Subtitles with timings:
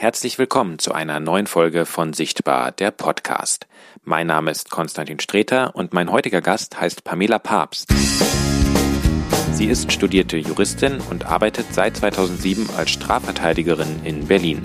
[0.00, 3.66] Herzlich willkommen zu einer neuen Folge von Sichtbar, der Podcast.
[4.04, 7.88] Mein Name ist Konstantin Streter und mein heutiger Gast heißt Pamela Papst.
[9.50, 14.62] Sie ist studierte Juristin und arbeitet seit 2007 als Strafverteidigerin in Berlin.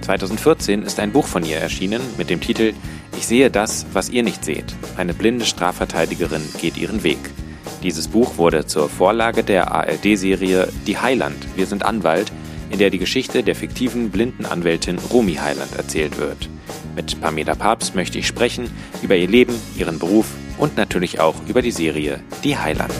[0.00, 2.72] 2014 ist ein Buch von ihr erschienen mit dem Titel
[3.18, 4.74] Ich sehe das, was ihr nicht seht.
[4.96, 7.18] Eine blinde Strafverteidigerin geht ihren Weg.
[7.82, 12.32] Dieses Buch wurde zur Vorlage der ARD-Serie Die Heiland, wir sind Anwalt,
[12.70, 16.48] in der die Geschichte der fiktiven blinden Anwältin Rumi Heiland erzählt wird.
[16.96, 18.70] Mit Pamela Papst möchte ich sprechen
[19.02, 20.26] über ihr Leben, ihren Beruf
[20.58, 22.94] und natürlich auch über die Serie Die Heiland.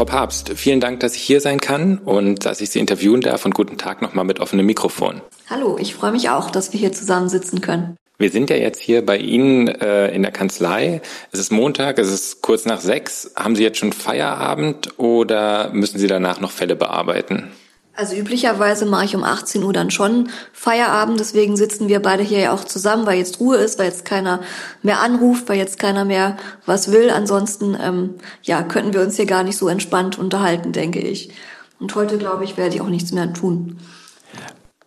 [0.00, 3.44] Frau Papst, vielen Dank, dass ich hier sein kann und dass ich Sie interviewen darf
[3.44, 5.20] und guten Tag nochmal mit offenem Mikrofon.
[5.50, 7.96] Hallo, ich freue mich auch, dass wir hier zusammen sitzen können.
[8.20, 11.00] Wir sind ja jetzt hier bei Ihnen äh, in der Kanzlei.
[11.32, 13.32] Es ist Montag, es ist kurz nach sechs.
[13.34, 17.50] Haben Sie jetzt schon Feierabend oder müssen Sie danach noch Fälle bearbeiten?
[17.94, 22.40] Also üblicherweise mache ich um 18 Uhr dann schon Feierabend, deswegen sitzen wir beide hier
[22.40, 24.40] ja auch zusammen, weil jetzt Ruhe ist, weil jetzt keiner
[24.82, 27.08] mehr anruft, weil jetzt keiner mehr was will.
[27.08, 31.32] Ansonsten ähm, ja, könnten wir uns hier gar nicht so entspannt unterhalten, denke ich.
[31.78, 33.78] Und heute, glaube ich, werde ich auch nichts mehr tun.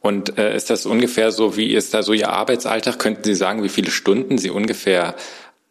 [0.06, 3.00] Und äh, ist das ungefähr so, wie ist da so Ihr Arbeitsalltag?
[3.00, 5.16] Könnten Sie sagen, wie viele Stunden Sie ungefähr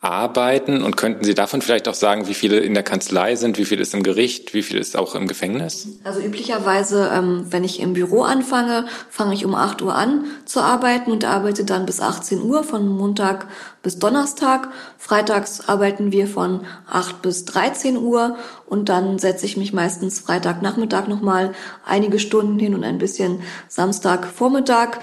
[0.03, 0.83] arbeiten?
[0.83, 3.81] Und könnten Sie davon vielleicht auch sagen, wie viele in der Kanzlei sind, wie viel
[3.81, 5.86] ist im Gericht, wie viel ist auch im Gefängnis?
[6.03, 10.61] Also üblicherweise, ähm, wenn ich im Büro anfange, fange ich um 8 Uhr an zu
[10.61, 13.47] arbeiten und arbeite dann bis 18 Uhr von Montag
[13.84, 14.70] bis Donnerstag.
[14.98, 18.36] Freitags arbeiten wir von 8 bis 13 Uhr
[18.67, 21.53] und dann setze ich mich meistens Freitagnachmittag nochmal
[21.86, 24.98] einige Stunden hin und ein bisschen Samstagvormittag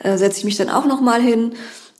[0.00, 1.52] äh, setze ich mich dann auch nochmal hin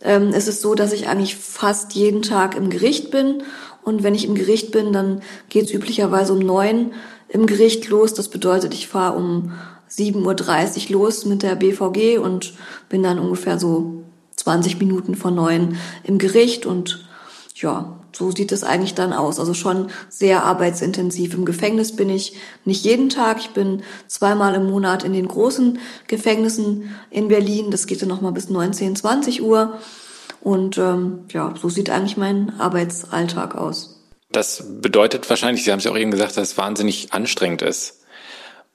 [0.02, 3.42] ähm, ist so, dass ich eigentlich fast jeden Tag im Gericht bin.
[3.82, 6.92] Und wenn ich im Gericht bin, dann geht es üblicherweise um neun
[7.28, 8.14] im Gericht los.
[8.14, 9.52] Das bedeutet, ich fahre um
[9.90, 12.54] 7.30 Uhr los mit der BVG und
[12.88, 14.04] bin dann ungefähr so
[14.36, 17.04] 20 Minuten vor neun im Gericht und
[17.54, 19.38] ja, so sieht es eigentlich dann aus.
[19.38, 21.34] Also schon sehr arbeitsintensiv.
[21.34, 23.38] Im Gefängnis bin ich nicht jeden Tag.
[23.40, 27.70] Ich bin zweimal im Monat in den großen Gefängnissen in Berlin.
[27.70, 29.78] Das geht dann nochmal bis 19, 20 Uhr.
[30.40, 34.00] Und ähm, ja, so sieht eigentlich mein Arbeitsalltag aus.
[34.32, 37.99] Das bedeutet wahrscheinlich, Sie haben es ja auch eben gesagt, dass es wahnsinnig anstrengend ist.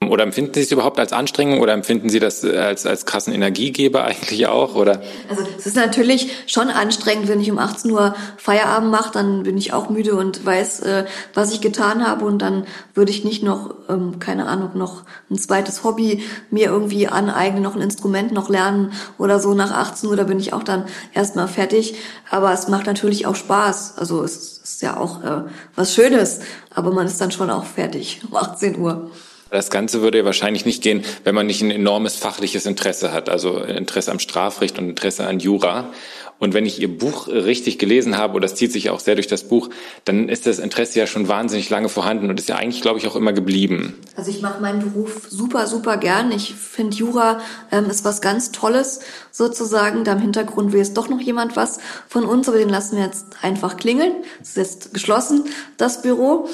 [0.04, 4.04] Oder empfinden Sie es überhaupt als Anstrengung oder empfinden Sie das als, als krassen Energiegeber
[4.04, 4.74] eigentlich auch?
[4.74, 5.00] Oder?
[5.30, 9.56] Also es ist natürlich schon anstrengend, wenn ich um 18 Uhr Feierabend mache, dann bin
[9.56, 13.42] ich auch müde und weiß, äh, was ich getan habe und dann würde ich nicht
[13.42, 18.50] noch, ähm, keine Ahnung, noch ein zweites Hobby mir irgendwie aneignen, noch ein Instrument noch
[18.50, 21.94] lernen oder so nach 18 Uhr, da bin ich auch dann erstmal fertig.
[22.30, 23.96] Aber es macht natürlich auch Spaß.
[23.96, 26.40] Also es ist ja auch äh, was Schönes,
[26.74, 29.10] aber man ist dann schon auch fertig um 18 Uhr.
[29.50, 33.28] Das Ganze würde ja wahrscheinlich nicht gehen, wenn man nicht ein enormes fachliches Interesse hat,
[33.28, 35.92] also Interesse am Strafrecht und Interesse an Jura.
[36.38, 39.26] Und wenn ich Ihr Buch richtig gelesen habe, oder das zieht sich auch sehr durch
[39.26, 39.70] das Buch,
[40.04, 43.06] dann ist das Interesse ja schon wahnsinnig lange vorhanden und ist ja eigentlich, glaube ich,
[43.06, 43.94] auch immer geblieben.
[44.16, 46.32] Also ich mache meinen Beruf super, super gern.
[46.32, 47.40] Ich finde Jura
[47.72, 50.04] ähm, ist was ganz Tolles sozusagen.
[50.04, 53.04] Da im Hintergrund will jetzt doch noch jemand was von uns, aber den lassen wir
[53.04, 54.12] jetzt einfach klingeln.
[54.42, 55.44] Es ist jetzt geschlossen,
[55.78, 56.50] das Büro.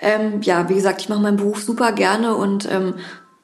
[0.00, 2.94] Ähm, ja, wie gesagt, ich mache meinen Beruf super gerne und ähm,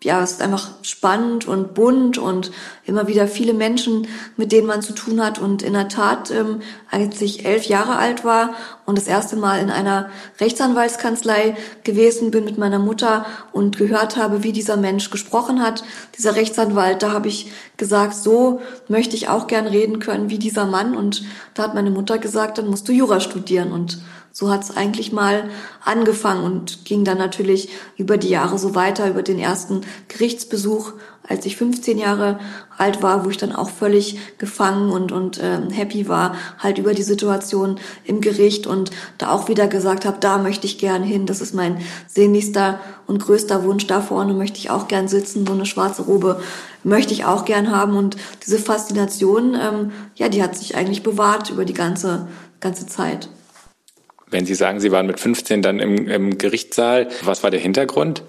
[0.04, 2.50] ja, es ist einfach spannend und bunt und
[2.84, 5.38] immer wieder viele Menschen, mit denen man zu tun hat.
[5.38, 6.60] Und in der Tat, ähm,
[6.90, 8.54] als ich elf Jahre alt war
[8.84, 10.10] und das erste Mal in einer
[10.40, 15.84] Rechtsanwaltskanzlei gewesen bin mit meiner Mutter und gehört habe, wie dieser Mensch gesprochen hat,
[16.16, 20.66] dieser Rechtsanwalt, da habe ich gesagt, so möchte ich auch gern reden können wie dieser
[20.66, 20.96] Mann.
[20.96, 21.22] Und
[21.54, 23.70] da hat meine Mutter gesagt, dann musst du Jura studieren.
[23.70, 23.98] Und
[24.32, 25.50] so hat es eigentlich mal
[25.84, 30.92] angefangen und ging dann natürlich über die Jahre so weiter, über den ersten Gerichtsbesuch,
[31.28, 32.40] als ich 15 Jahre
[32.78, 36.94] alt war, wo ich dann auch völlig gefangen und, und äh, happy war, halt über
[36.94, 41.26] die Situation im Gericht und da auch wieder gesagt habe, da möchte ich gern hin,
[41.26, 45.52] das ist mein sehnlichster und größter Wunsch, da vorne möchte ich auch gern sitzen, so
[45.52, 46.40] eine schwarze Robe
[46.82, 51.50] möchte ich auch gern haben und diese Faszination, ähm, ja, die hat sich eigentlich bewahrt
[51.50, 52.26] über die ganze,
[52.60, 53.28] ganze Zeit.
[54.32, 58.22] Wenn Sie sagen, Sie waren mit 15 dann im, im Gerichtssaal, was war der Hintergrund?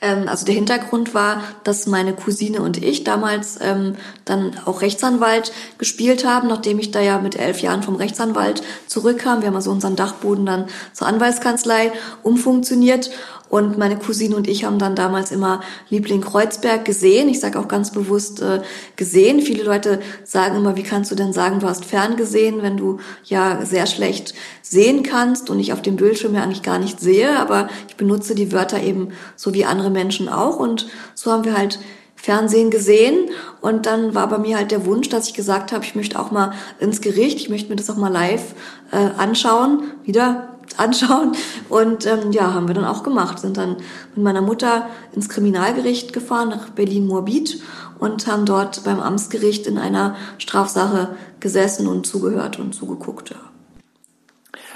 [0.00, 5.52] Ähm, also der Hintergrund war, dass meine Cousine und ich damals ähm, dann auch Rechtsanwalt
[5.76, 9.40] gespielt haben, nachdem ich da ja mit elf Jahren vom Rechtsanwalt zurückkam.
[9.40, 13.10] Wir haben also unseren Dachboden dann zur Anwaltskanzlei umfunktioniert
[13.48, 17.28] und meine Cousine und ich haben dann damals immer Liebling Kreuzberg gesehen.
[17.28, 18.60] Ich sage auch ganz bewusst äh,
[18.96, 19.40] gesehen.
[19.40, 22.98] Viele Leute sagen immer, wie kannst du denn sagen, du hast fern gesehen, wenn du
[23.24, 27.38] ja sehr schlecht sehen kannst und ich auf dem Bildschirm ja eigentlich gar nicht sehe.
[27.38, 30.58] Aber ich benutze die Wörter eben so, wie andere andere Menschen auch.
[30.58, 31.78] Und so haben wir halt
[32.16, 33.30] Fernsehen gesehen
[33.60, 36.32] und dann war bei mir halt der Wunsch, dass ich gesagt habe, ich möchte auch
[36.32, 38.54] mal ins Gericht, ich möchte mir das auch mal live
[38.90, 41.32] äh, anschauen, wieder anschauen
[41.68, 43.76] und ähm, ja, haben wir dann auch gemacht, sind dann
[44.14, 47.62] mit meiner Mutter ins Kriminalgericht gefahren nach Berlin-Moabit
[47.98, 53.30] und haben dort beim Amtsgericht in einer Strafsache gesessen und zugehört und zugeguckt.
[53.30, 53.47] Ja.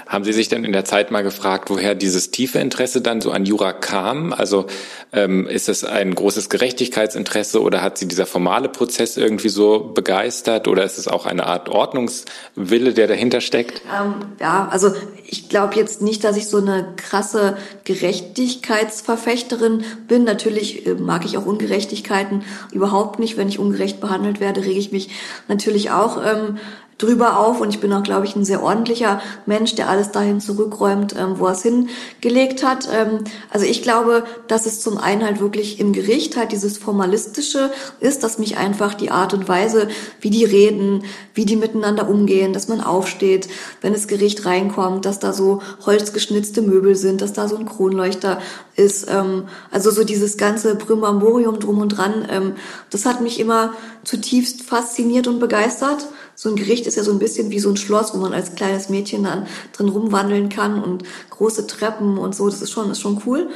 [0.07, 3.31] Haben Sie sich denn in der Zeit mal gefragt, woher dieses tiefe Interesse dann so
[3.31, 4.33] an Jura kam?
[4.33, 4.65] Also
[5.11, 10.67] ähm, ist es ein großes Gerechtigkeitsinteresse oder hat Sie dieser formale Prozess irgendwie so begeistert
[10.67, 13.81] oder ist es auch eine Art Ordnungswille, der dahinter steckt?
[13.93, 14.93] Ähm, ja, also
[15.25, 20.23] ich glaube jetzt nicht, dass ich so eine krasse Gerechtigkeitsverfechterin bin.
[20.23, 23.37] Natürlich äh, mag ich auch Ungerechtigkeiten überhaupt nicht.
[23.37, 25.09] Wenn ich ungerecht behandelt werde, rege ich mich
[25.47, 26.57] natürlich auch ähm,
[26.97, 30.39] drüber auf und ich bin auch, glaube ich, ein sehr ordentlicher Mensch, der alles dahin
[30.39, 32.87] zurückräumt, ähm, wo er es hingelegt hat.
[32.93, 37.71] Ähm, also ich glaube, dass es zum einen halt wirklich im Gericht halt dieses Formalistische
[37.99, 39.87] ist, dass mich einfach die Art und Weise,
[40.21, 41.03] wie die reden,
[41.33, 43.47] wie die miteinander umgehen, dass man aufsteht,
[43.81, 48.39] wenn das Gericht reinkommt, dass da so holzgeschnitzte Möbel sind, dass da so ein Kronleuchter
[48.75, 49.07] ist.
[49.09, 52.53] Ähm, also so dieses ganze Primamborium drum und dran, ähm,
[52.89, 53.73] das hat mich immer
[54.03, 57.77] zutiefst fasziniert und begeistert so ein Gericht ist ja so ein bisschen wie so ein
[57.77, 62.49] Schloss, wo man als kleines Mädchen dann drin rumwandeln kann und große Treppen und so.
[62.49, 63.49] Das ist schon, ist schon cool.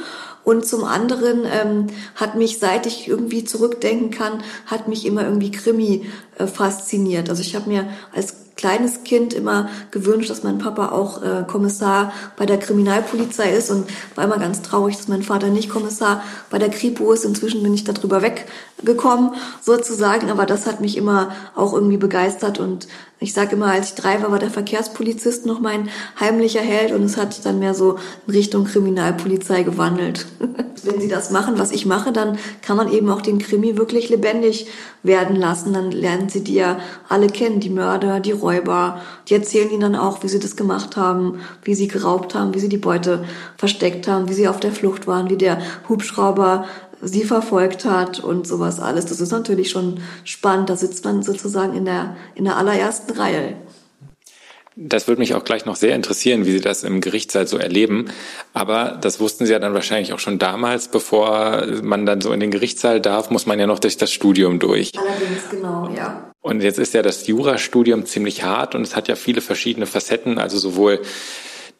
[0.44, 5.50] Und zum anderen ähm, hat mich, seit ich irgendwie zurückdenken kann, hat mich immer irgendwie
[5.50, 6.06] Krimi
[6.38, 7.28] äh, fasziniert.
[7.28, 12.12] Also ich habe mir als kleines Kind immer gewünscht, dass mein Papa auch äh, Kommissar
[12.36, 16.58] bei der Kriminalpolizei ist und war immer ganz traurig, dass mein Vater nicht Kommissar bei
[16.58, 17.24] der Kripo ist.
[17.24, 19.30] Inzwischen bin ich darüber weggekommen,
[19.62, 22.88] sozusagen, aber das hat mich immer auch irgendwie begeistert und
[23.20, 25.88] ich sage immer, als ich drei war, war der Verkehrspolizist noch mein
[26.20, 30.26] heimlicher Held und es hat sich dann mehr so in Richtung Kriminalpolizei gewandelt.
[30.84, 34.08] Wenn sie das machen, was ich mache, dann kann man eben auch den Krimi wirklich
[34.08, 34.68] lebendig
[35.02, 35.72] werden lassen.
[35.72, 36.78] Dann lernen sie die ja
[37.08, 39.00] alle kennen, die Mörder, die Räuber.
[39.28, 42.60] Die erzählen ihnen dann auch, wie sie das gemacht haben, wie sie geraubt haben, wie
[42.60, 43.24] sie die Beute
[43.56, 46.66] versteckt haben, wie sie auf der Flucht waren, wie der Hubschrauber
[47.02, 49.06] sie verfolgt hat und sowas alles.
[49.06, 50.70] Das ist natürlich schon spannend.
[50.70, 53.56] Da sitzt man sozusagen in der, in der allerersten Reihe.
[54.80, 58.10] Das würde mich auch gleich noch sehr interessieren, wie Sie das im Gerichtssaal so erleben.
[58.52, 62.38] Aber das wussten Sie ja dann wahrscheinlich auch schon damals, bevor man dann so in
[62.38, 64.92] den Gerichtssaal darf, muss man ja noch durch das Studium durch.
[64.96, 66.30] Allerdings, genau, ja.
[66.42, 70.38] Und jetzt ist ja das Jurastudium ziemlich hart und es hat ja viele verschiedene Facetten,
[70.38, 71.00] also sowohl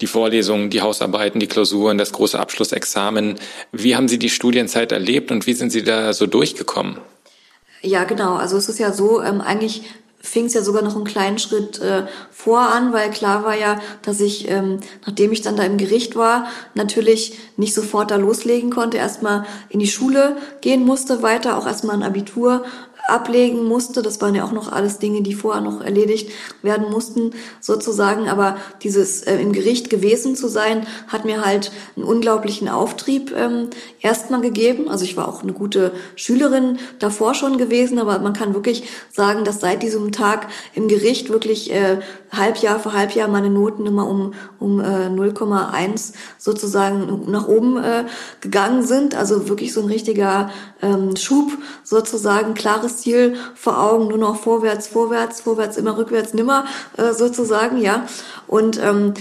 [0.01, 3.37] die Vorlesungen, die Hausarbeiten, die Klausuren, das große Abschlussexamen.
[3.73, 6.99] Wie haben Sie die Studienzeit erlebt und wie sind Sie da so durchgekommen?
[7.83, 8.35] Ja, genau.
[8.35, 9.83] Also es ist ja so, ähm, eigentlich
[10.21, 13.81] fing es ja sogar noch einen kleinen Schritt äh, vor an, weil klar war ja,
[14.03, 18.71] dass ich, ähm, nachdem ich dann da im Gericht war, natürlich nicht sofort da loslegen
[18.71, 22.65] konnte, erstmal in die Schule gehen musste, weiter auch erstmal ein Abitur
[23.09, 24.03] ablegen musste.
[24.03, 26.31] Das waren ja auch noch alles Dinge, die vorher noch erledigt
[26.63, 28.29] werden mussten, sozusagen.
[28.29, 33.71] Aber dieses äh, im Gericht gewesen zu sein, hat mir halt einen unglaublichen Auftrieb ähm,
[34.01, 34.89] erstmal gegeben.
[34.89, 39.45] Also ich war auch eine gute Schülerin davor schon gewesen, aber man kann wirklich sagen,
[39.45, 41.99] dass seit diesem Tag im Gericht wirklich äh,
[42.31, 48.05] Halbjahr für Halbjahr meine Noten immer um, um äh, 0,1 sozusagen nach oben äh,
[48.41, 49.15] gegangen sind.
[49.15, 50.51] Also wirklich so ein richtiger
[50.83, 51.53] ähm, Schub
[51.85, 56.65] sozusagen, klares Ziel vor Augen, nur noch vorwärts, vorwärts, vorwärts, immer rückwärts, nimmer
[56.97, 58.07] äh, sozusagen, ja.
[58.47, 59.15] Und ähm,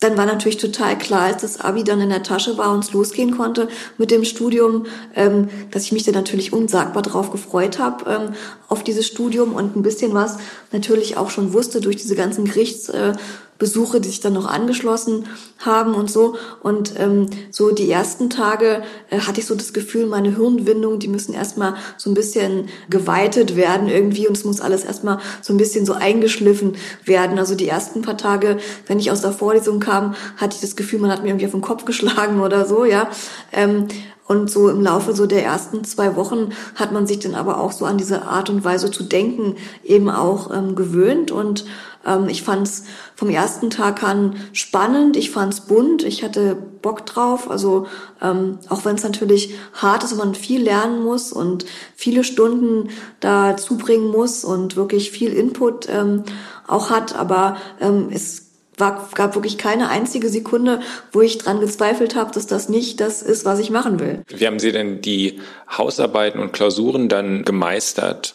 [0.00, 2.92] dann war natürlich total klar, als das Abi dann in der Tasche war und es
[2.92, 8.10] losgehen konnte mit dem Studium, ähm, dass ich mich da natürlich unsagbar drauf gefreut habe,
[8.10, 8.34] ähm,
[8.68, 10.38] auf dieses Studium und ein bisschen was
[10.72, 13.12] natürlich auch schon wusste durch diese ganzen Gerichts- äh,
[13.60, 15.26] Besuche, die sich dann noch angeschlossen
[15.58, 16.34] haben und so.
[16.62, 21.06] Und ähm, so die ersten Tage äh, hatte ich so das Gefühl, meine Hirnwindungen, die
[21.06, 25.58] müssen erstmal so ein bisschen geweitet werden irgendwie und es muss alles erstmal so ein
[25.58, 27.38] bisschen so eingeschliffen werden.
[27.38, 30.98] Also die ersten paar Tage, wenn ich aus der Vorlesung kam, hatte ich das Gefühl,
[30.98, 33.10] man hat mir irgendwie auf den Kopf geschlagen oder so, ja.
[33.52, 33.86] Ähm,
[34.26, 37.72] und so im Laufe so der ersten zwei Wochen hat man sich dann aber auch
[37.72, 41.64] so an diese Art und Weise zu denken eben auch ähm, gewöhnt und
[42.06, 46.54] ähm, ich fand es vom ersten Tag an spannend, ich fand es bunt, ich hatte
[46.54, 47.50] Bock drauf.
[47.50, 47.86] Also
[48.22, 51.64] ähm, auch wenn es natürlich hart ist und man viel lernen muss und
[51.94, 52.90] viele Stunden
[53.20, 56.24] da zubringen muss und wirklich viel Input ähm,
[56.66, 58.46] auch hat, aber ähm, es
[58.80, 60.80] war, gab wirklich keine einzige Sekunde,
[61.12, 64.22] wo ich dran gezweifelt habe, dass das nicht das ist, was ich machen will.
[64.28, 65.40] Wie haben Sie denn die
[65.70, 68.34] Hausarbeiten und Klausuren dann gemeistert?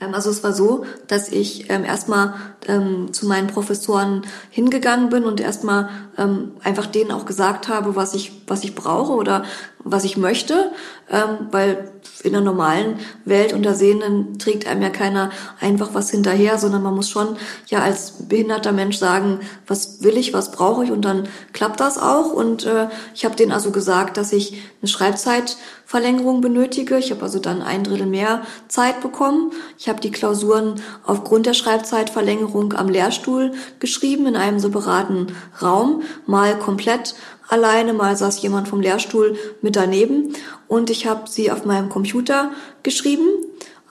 [0.00, 2.34] Ähm, also es war so, dass ich ähm, erstmal
[2.66, 5.88] ähm, zu meinen Professoren hingegangen bin und erstmal
[6.18, 9.44] ähm, einfach denen auch gesagt habe, was ich was ich brauche oder
[9.84, 10.72] was ich möchte,
[11.10, 11.90] ähm, weil
[12.22, 16.94] in der normalen Welt unter Sehenden trägt einem ja keiner einfach was hinterher, sondern man
[16.94, 21.28] muss schon ja als behinderter Mensch sagen, was will ich, was brauche ich und dann
[21.52, 22.32] klappt das auch.
[22.32, 26.98] Und äh, ich habe denen also gesagt, dass ich eine Schreibzeitverlängerung benötige.
[26.98, 29.52] Ich habe also dann ein Drittel mehr Zeit bekommen.
[29.78, 30.74] Ich habe die Klausuren
[31.06, 35.28] aufgrund der Schreibzeitverlängerung am Lehrstuhl geschrieben in einem separaten
[35.62, 37.14] Raum, mal komplett
[37.50, 40.34] alleine, mal saß jemand vom Lehrstuhl mit daneben
[40.68, 42.52] und ich habe sie auf meinem Computer
[42.82, 43.26] geschrieben.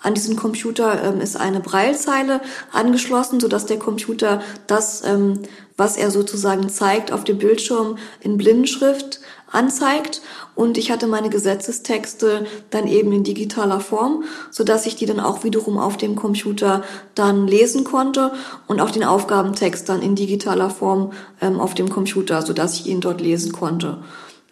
[0.01, 2.39] An diesem Computer ähm, ist eine Breilzeile
[2.72, 5.42] angeschlossen, sodass der Computer das, ähm,
[5.75, 9.20] was er sozusagen zeigt, auf dem Bildschirm in Blindenschrift
[9.51, 10.22] anzeigt
[10.56, 15.20] und ich hatte meine Gesetzestexte dann eben in digitaler Form, so dass ich die dann
[15.20, 16.84] auch wiederum auf dem Computer
[17.15, 18.32] dann lesen konnte
[18.68, 22.88] und auch den Aufgabentext dann in digitaler Form ähm, auf dem Computer, so dass ich
[22.88, 24.00] ihn dort lesen konnte.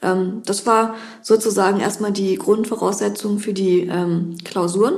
[0.01, 4.93] Ähm, das war sozusagen erstmal die Grundvoraussetzung für die ähm, Klausuren.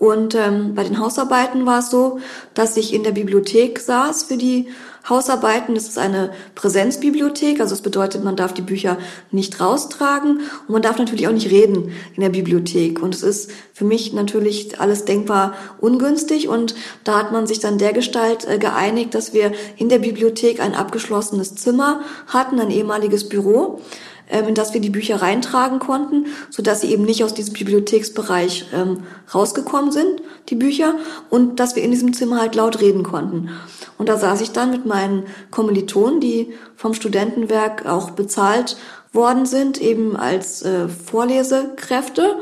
[0.00, 2.20] Und ähm, bei den Hausarbeiten war es so,
[2.54, 4.68] dass ich in der Bibliothek saß für die
[5.06, 5.74] Hausarbeiten.
[5.74, 8.96] Das ist eine Präsenzbibliothek, also das bedeutet, man darf die Bücher
[9.30, 13.02] nicht raustragen und man darf natürlich auch nicht reden in der Bibliothek.
[13.02, 15.52] Und es ist für mich natürlich alles denkbar
[15.82, 19.98] ungünstig und da hat man sich dann der Gestalt äh, geeinigt, dass wir in der
[19.98, 23.82] Bibliothek ein abgeschlossenes Zimmer hatten, ein ehemaliges Büro
[24.30, 27.54] ähm, in das wir die Bücher reintragen konnten, so dass sie eben nicht aus diesem
[27.54, 30.94] Bibliotheksbereich ähm, rausgekommen sind, die Bücher,
[31.28, 33.50] und dass wir in diesem Zimmer halt laut reden konnten.
[33.98, 38.76] Und da saß ich dann mit meinen Kommilitonen, die vom Studentenwerk auch bezahlt
[39.12, 42.36] worden sind, eben als äh, Vorlesekräfte,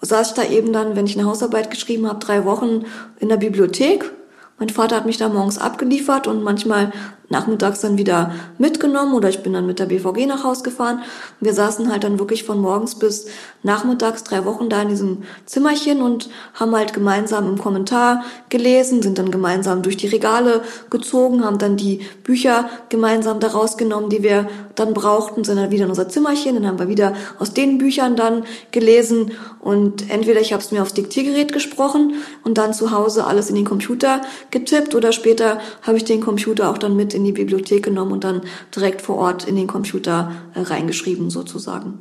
[0.00, 2.84] saß ich da eben dann, wenn ich eine Hausarbeit geschrieben habe, drei Wochen
[3.18, 4.10] in der Bibliothek.
[4.58, 6.92] Mein Vater hat mich da morgens abgeliefert und manchmal
[7.28, 11.02] nachmittags dann wieder mitgenommen oder ich bin dann mit der BVG nach Haus gefahren.
[11.40, 13.26] Wir saßen halt dann wirklich von morgens bis
[13.62, 19.18] nachmittags drei Wochen da in diesem Zimmerchen und haben halt gemeinsam im Kommentar gelesen, sind
[19.18, 24.48] dann gemeinsam durch die Regale gezogen, haben dann die Bücher gemeinsam da rausgenommen, die wir
[24.76, 28.14] dann brauchten, sind dann wieder in unser Zimmerchen, dann haben wir wieder aus den Büchern
[28.14, 32.14] dann gelesen und entweder ich habe es mir aufs Diktiergerät gesprochen
[32.44, 36.70] und dann zu Hause alles in den Computer getippt oder später habe ich den Computer
[36.70, 38.42] auch dann mit in die Bibliothek genommen und dann
[38.74, 42.00] direkt vor Ort in den Computer äh, reingeschrieben sozusagen.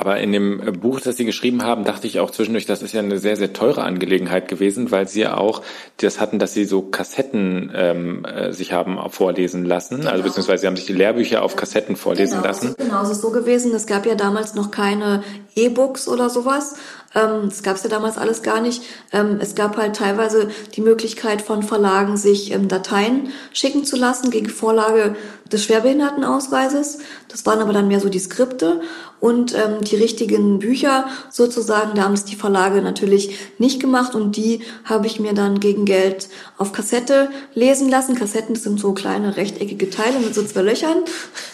[0.00, 2.94] Aber in dem äh, Buch, das Sie geschrieben haben, dachte ich auch zwischendurch, das ist
[2.94, 5.60] ja eine sehr, sehr teure Angelegenheit gewesen, weil Sie ja auch
[5.96, 10.12] das hatten, dass Sie so Kassetten ähm, äh, sich haben vorlesen lassen, also genau.
[10.12, 12.74] also beziehungsweise Sie haben sich die Lehrbücher auf Kassetten vorlesen genau, lassen.
[12.78, 15.24] Genau, es ist so gewesen, es gab ja damals noch keine
[15.56, 16.76] E-Books oder sowas.
[17.14, 18.82] Ähm, das gab es ja damals alles gar nicht.
[19.12, 24.30] Ähm, es gab halt teilweise die Möglichkeit von Verlagen, sich ähm, Dateien schicken zu lassen
[24.30, 25.16] gegen Vorlage
[25.50, 26.98] des Schwerbehindertenausweises.
[27.28, 28.82] Das waren aber dann mehr so die Skripte
[29.20, 31.94] und ähm, die richtigen Bücher sozusagen.
[31.94, 35.86] Da haben es die Verlage natürlich nicht gemacht und die habe ich mir dann gegen
[35.86, 38.14] Geld auf Kassette lesen lassen.
[38.14, 40.98] Kassetten sind so kleine rechteckige Teile mit so zwei Löchern,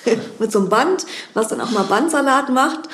[0.40, 2.88] mit so einem Band, was dann auch mal Bandsalat macht.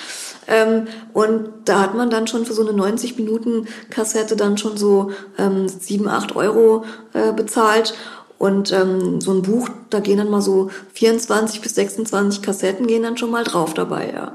[0.46, 4.76] Ähm, und da hat man dann schon für so eine 90 Minuten Kassette dann schon
[4.76, 7.94] so ähm, 7, 8 Euro äh, bezahlt.
[8.38, 13.02] Und ähm, so ein Buch, da gehen dann mal so 24 bis 26 Kassetten gehen
[13.02, 14.34] dann schon mal drauf dabei, ja.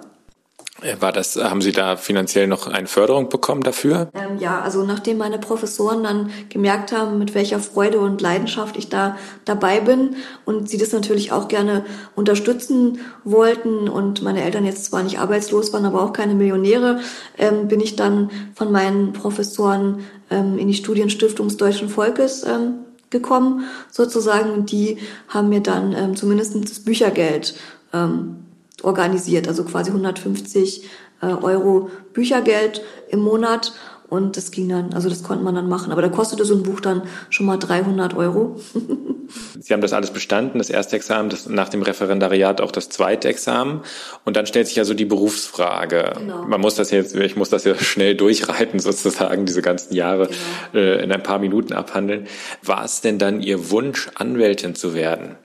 [0.82, 4.10] Äh, war das, haben Sie da finanziell noch eine Förderung bekommen dafür?
[4.14, 8.90] Ähm, ja, also nachdem meine Professoren dann gemerkt haben, mit welcher Freude und Leidenschaft ich
[8.90, 14.86] da dabei bin und sie das natürlich auch gerne unterstützen wollten und meine Eltern jetzt
[14.86, 17.00] zwar nicht arbeitslos waren, aber auch keine Millionäre,
[17.38, 22.86] ähm, bin ich dann von meinen Professoren ähm, in die Studienstiftung des deutschen Volkes ähm,
[23.10, 24.52] gekommen, sozusagen.
[24.52, 24.98] Und die
[25.30, 27.56] haben mir dann ähm, zumindest das Büchergeld
[27.94, 28.45] ähm,
[28.86, 30.84] organisiert, also quasi 150
[31.22, 33.74] äh, Euro Büchergeld im Monat.
[34.08, 35.92] Und das ging dann, also das konnte man dann machen.
[35.92, 38.62] Aber da kostete so ein Buch dann schon mal 300 Euro.
[39.60, 43.28] Sie haben das alles bestanden, das erste Examen, das, nach dem Referendariat auch das zweite
[43.28, 43.82] Examen.
[44.24, 46.14] Und dann stellt sich ja so die Berufsfrage.
[46.20, 46.46] Genau.
[46.46, 50.28] Man muss das jetzt, ich muss das ja schnell durchreiten sozusagen, diese ganzen Jahre
[50.72, 50.86] genau.
[50.86, 52.28] äh, in ein paar Minuten abhandeln.
[52.62, 55.36] War es denn dann Ihr Wunsch, Anwältin zu werden?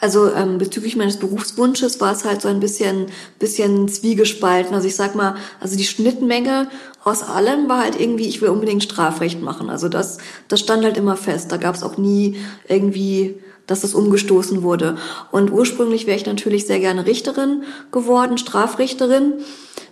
[0.00, 3.06] Also ähm, bezüglich meines Berufswunsches war es halt so ein bisschen,
[3.38, 4.74] bisschen zwiegespalten.
[4.74, 6.68] Also ich sag mal, also die Schnittmenge
[7.02, 9.70] aus allem war halt irgendwie, ich will unbedingt Strafrecht machen.
[9.70, 11.50] Also das, das stand halt immer fest.
[11.50, 12.36] Da gab es auch nie
[12.68, 14.96] irgendwie dass das umgestoßen wurde.
[15.30, 17.62] Und ursprünglich wäre ich natürlich sehr gerne Richterin
[17.92, 19.34] geworden, Strafrichterin.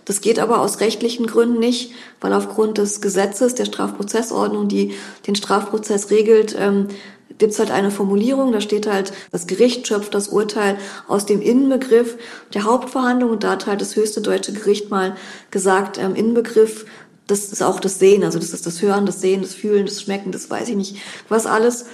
[0.03, 4.95] Das geht aber aus rechtlichen Gründen nicht, weil aufgrund des Gesetzes der Strafprozessordnung, die
[5.27, 6.87] den Strafprozess regelt, ähm,
[7.37, 10.77] gibt's halt eine Formulierung, da steht halt, das Gericht schöpft das Urteil
[11.07, 12.17] aus dem Inbegriff
[12.53, 15.15] der Hauptverhandlung und da hat halt das höchste deutsche Gericht mal
[15.51, 16.85] gesagt, ähm, Inbegriff
[17.27, 20.01] das ist auch das Sehen, also das ist das Hören, das Sehen, das Fühlen, das
[20.01, 20.95] Schmecken, das weiß ich nicht,
[21.29, 21.85] was alles.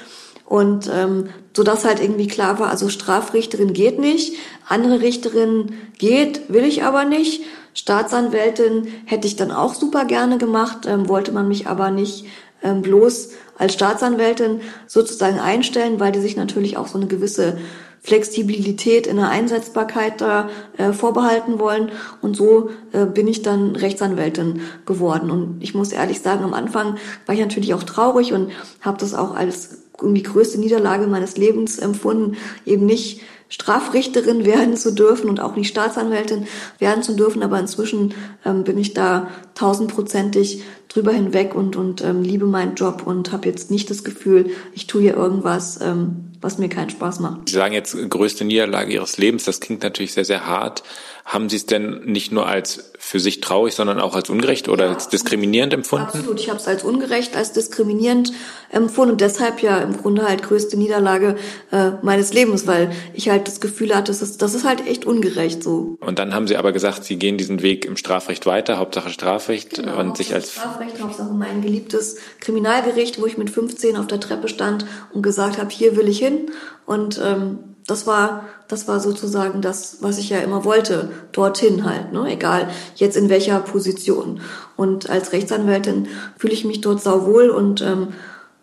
[0.46, 4.34] Und ähm, so dass halt irgendwie klar war, also Strafrichterin geht nicht,
[4.68, 7.42] andere Richterin geht, will ich aber nicht.
[7.74, 12.26] Staatsanwältin hätte ich dann auch super gerne gemacht, ähm, wollte man mich aber nicht
[12.64, 17.58] ähm, bloß als Staatsanwältin sozusagen einstellen, weil die sich natürlich auch so eine gewisse
[18.02, 21.92] Flexibilität in der Einsetzbarkeit da äh, vorbehalten wollen.
[22.22, 25.32] Und so äh, bin ich dann Rechtsanwältin geworden.
[25.32, 28.52] Und ich muss ehrlich sagen, am Anfang war ich natürlich auch traurig und
[28.82, 33.22] habe das auch als irgendwie größte Niederlage meines Lebens empfunden, eben nicht
[33.54, 36.48] Strafrichterin werden zu dürfen und auch nicht Staatsanwältin
[36.80, 37.44] werden zu dürfen.
[37.44, 43.04] Aber inzwischen ähm, bin ich da tausendprozentig drüber hinweg und, und ähm, liebe meinen Job
[43.06, 47.20] und habe jetzt nicht das Gefühl, ich tue hier irgendwas, ähm, was mir keinen Spaß
[47.20, 47.50] macht.
[47.50, 49.44] Sie sagen jetzt größte Niederlage Ihres Lebens.
[49.44, 50.82] Das klingt natürlich sehr, sehr hart.
[51.24, 54.86] Haben Sie es denn nicht nur als für sich traurig, sondern auch als ungerecht oder
[54.86, 56.08] ja, als diskriminierend empfunden?
[56.08, 56.40] Absolut.
[56.40, 58.32] Ich habe es als ungerecht, als diskriminierend
[58.72, 61.36] empfunden und deshalb ja im Grunde halt größte Niederlage
[61.72, 65.06] äh, meines Lebens, weil ich halt das Gefühl hatte, das ist, das ist halt echt
[65.06, 65.98] ungerecht so.
[66.00, 69.76] Und dann haben Sie aber gesagt, Sie gehen diesen Weg im Strafrecht weiter, Hauptsache Strafrecht
[69.76, 74.22] genau, und sich als Strafrecht, Hauptsache mein geliebtes Kriminalgericht, wo ich mit 15 auf der
[74.22, 76.50] Treppe stand und gesagt habe, hier will ich hin
[76.86, 82.14] und ähm, das war, das war sozusagen das, was ich ja immer wollte, dorthin halt,
[82.14, 82.32] ne?
[82.32, 84.42] egal jetzt in welcher Position.
[84.78, 88.10] Und als Rechtsanwältin fühle ich mich dort sauwohl und ähm,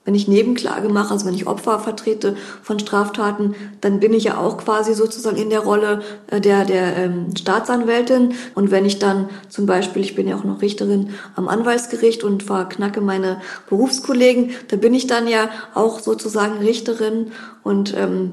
[0.06, 4.38] wenn ich Nebenklage mache, also wenn ich Opfer vertrete von Straftaten, dann bin ich ja
[4.38, 8.32] auch quasi sozusagen in der Rolle äh, der, der ähm, Staatsanwältin.
[8.54, 12.42] Und wenn ich dann zum Beispiel, ich bin ja auch noch Richterin am Anwaltsgericht und
[12.42, 18.32] verknacke meine Berufskollegen, da bin ich dann ja auch sozusagen Richterin und ähm,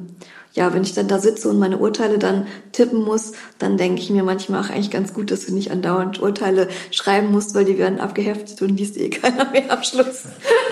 [0.58, 4.10] ja, wenn ich dann da sitze und meine Urteile dann tippen muss, dann denke ich
[4.10, 7.78] mir manchmal auch eigentlich ganz gut, dass du nicht andauernd Urteile schreiben musst, weil die
[7.78, 10.24] werden abgeheftet und liest eh keiner mehr am Schluss.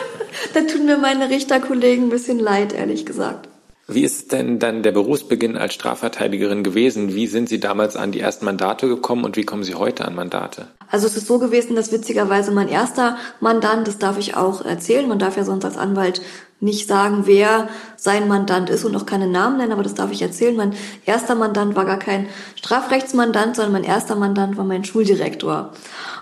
[0.56, 3.48] da tun mir meine Richterkollegen ein bisschen leid, ehrlich gesagt.
[3.88, 7.14] Wie ist denn dann der Berufsbeginn als Strafverteidigerin gewesen?
[7.14, 10.16] Wie sind Sie damals an die ersten Mandate gekommen und wie kommen Sie heute an
[10.16, 10.70] Mandate?
[10.90, 15.08] Also es ist so gewesen, dass witzigerweise mein erster Mandant, das darf ich auch erzählen,
[15.08, 16.24] man darf ja sonst als Anwalt
[16.66, 20.22] nicht sagen, wer sein Mandant ist und auch keine Namen nennen, aber das darf ich
[20.22, 20.56] erzählen.
[20.56, 20.74] Mein
[21.06, 25.72] erster Mandant war gar kein Strafrechtsmandant, sondern mein erster Mandant war mein Schuldirektor.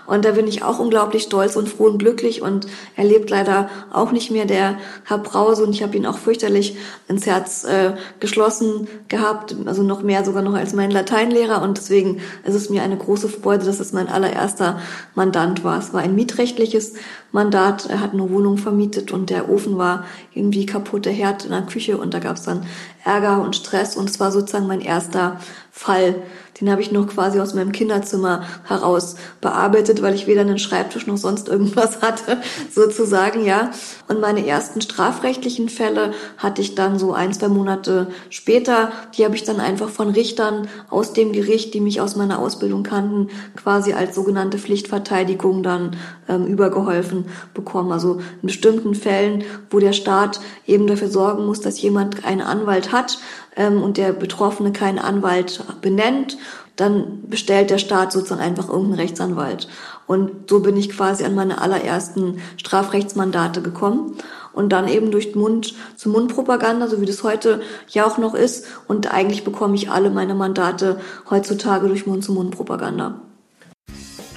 [0.06, 3.70] Und da bin ich auch unglaublich stolz und froh und glücklich und er lebt leider
[3.92, 5.64] auch nicht mehr, der Herr Brause.
[5.64, 6.76] Und ich habe ihn auch fürchterlich
[7.08, 11.62] ins Herz äh, geschlossen gehabt, also noch mehr sogar noch als mein Lateinlehrer.
[11.62, 14.78] Und deswegen ist es mir eine große Freude, dass es mein allererster
[15.14, 15.78] Mandant war.
[15.78, 16.94] Es war ein mietrechtliches
[17.32, 21.50] Mandat, er hat eine Wohnung vermietet und der Ofen war irgendwie kaputt, der Herd in
[21.50, 21.96] der Küche.
[21.98, 22.66] Und da gab es dann
[23.04, 25.38] Ärger und Stress und es war sozusagen mein erster
[25.70, 26.22] Fall.
[26.60, 31.06] Den habe ich noch quasi aus meinem Kinderzimmer heraus bearbeitet, weil ich weder einen Schreibtisch
[31.06, 32.38] noch sonst irgendwas hatte,
[32.70, 33.72] sozusagen, ja.
[34.06, 38.92] Und meine ersten strafrechtlichen Fälle hatte ich dann so ein, zwei Monate später.
[39.16, 42.84] Die habe ich dann einfach von Richtern aus dem Gericht, die mich aus meiner Ausbildung
[42.84, 45.96] kannten, quasi als sogenannte Pflichtverteidigung dann
[46.28, 47.90] ähm, übergeholfen bekommen.
[47.90, 52.92] Also in bestimmten Fällen, wo der Staat eben dafür sorgen muss, dass jemand einen Anwalt
[52.94, 53.18] hat
[53.56, 56.38] ähm, und der Betroffene keinen Anwalt benennt,
[56.76, 59.68] dann bestellt der Staat sozusagen einfach irgendeinen Rechtsanwalt.
[60.06, 64.16] Und so bin ich quasi an meine allerersten Strafrechtsmandate gekommen
[64.52, 68.66] und dann eben durch Mund zu Mund-Propaganda, so wie das heute ja auch noch ist.
[68.88, 73.20] Und eigentlich bekomme ich alle meine Mandate heutzutage durch Mund zu Mund-Propaganda.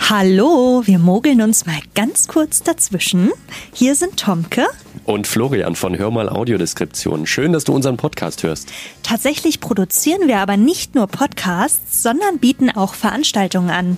[0.09, 3.31] Hallo, wir mogeln uns mal ganz kurz dazwischen.
[3.73, 4.65] Hier sind Tomke
[5.07, 7.25] und Florian von Hörmal Audiodeskription.
[7.25, 8.71] Schön, dass du unseren Podcast hörst.
[9.03, 13.97] Tatsächlich produzieren wir aber nicht nur Podcasts, sondern bieten auch Veranstaltungen an.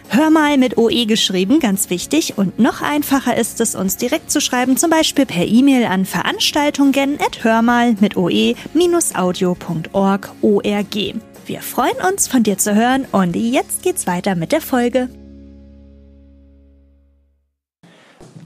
[0.13, 2.37] Hör mal mit OE geschrieben, ganz wichtig.
[2.37, 7.95] Und noch einfacher ist es, uns direkt zu schreiben, zum Beispiel per E-Mail an veranstaltungen.hörmal
[8.01, 8.55] mit oe-audio.org.
[11.45, 15.07] Wir freuen uns, von dir zu hören und jetzt geht's weiter mit der Folge.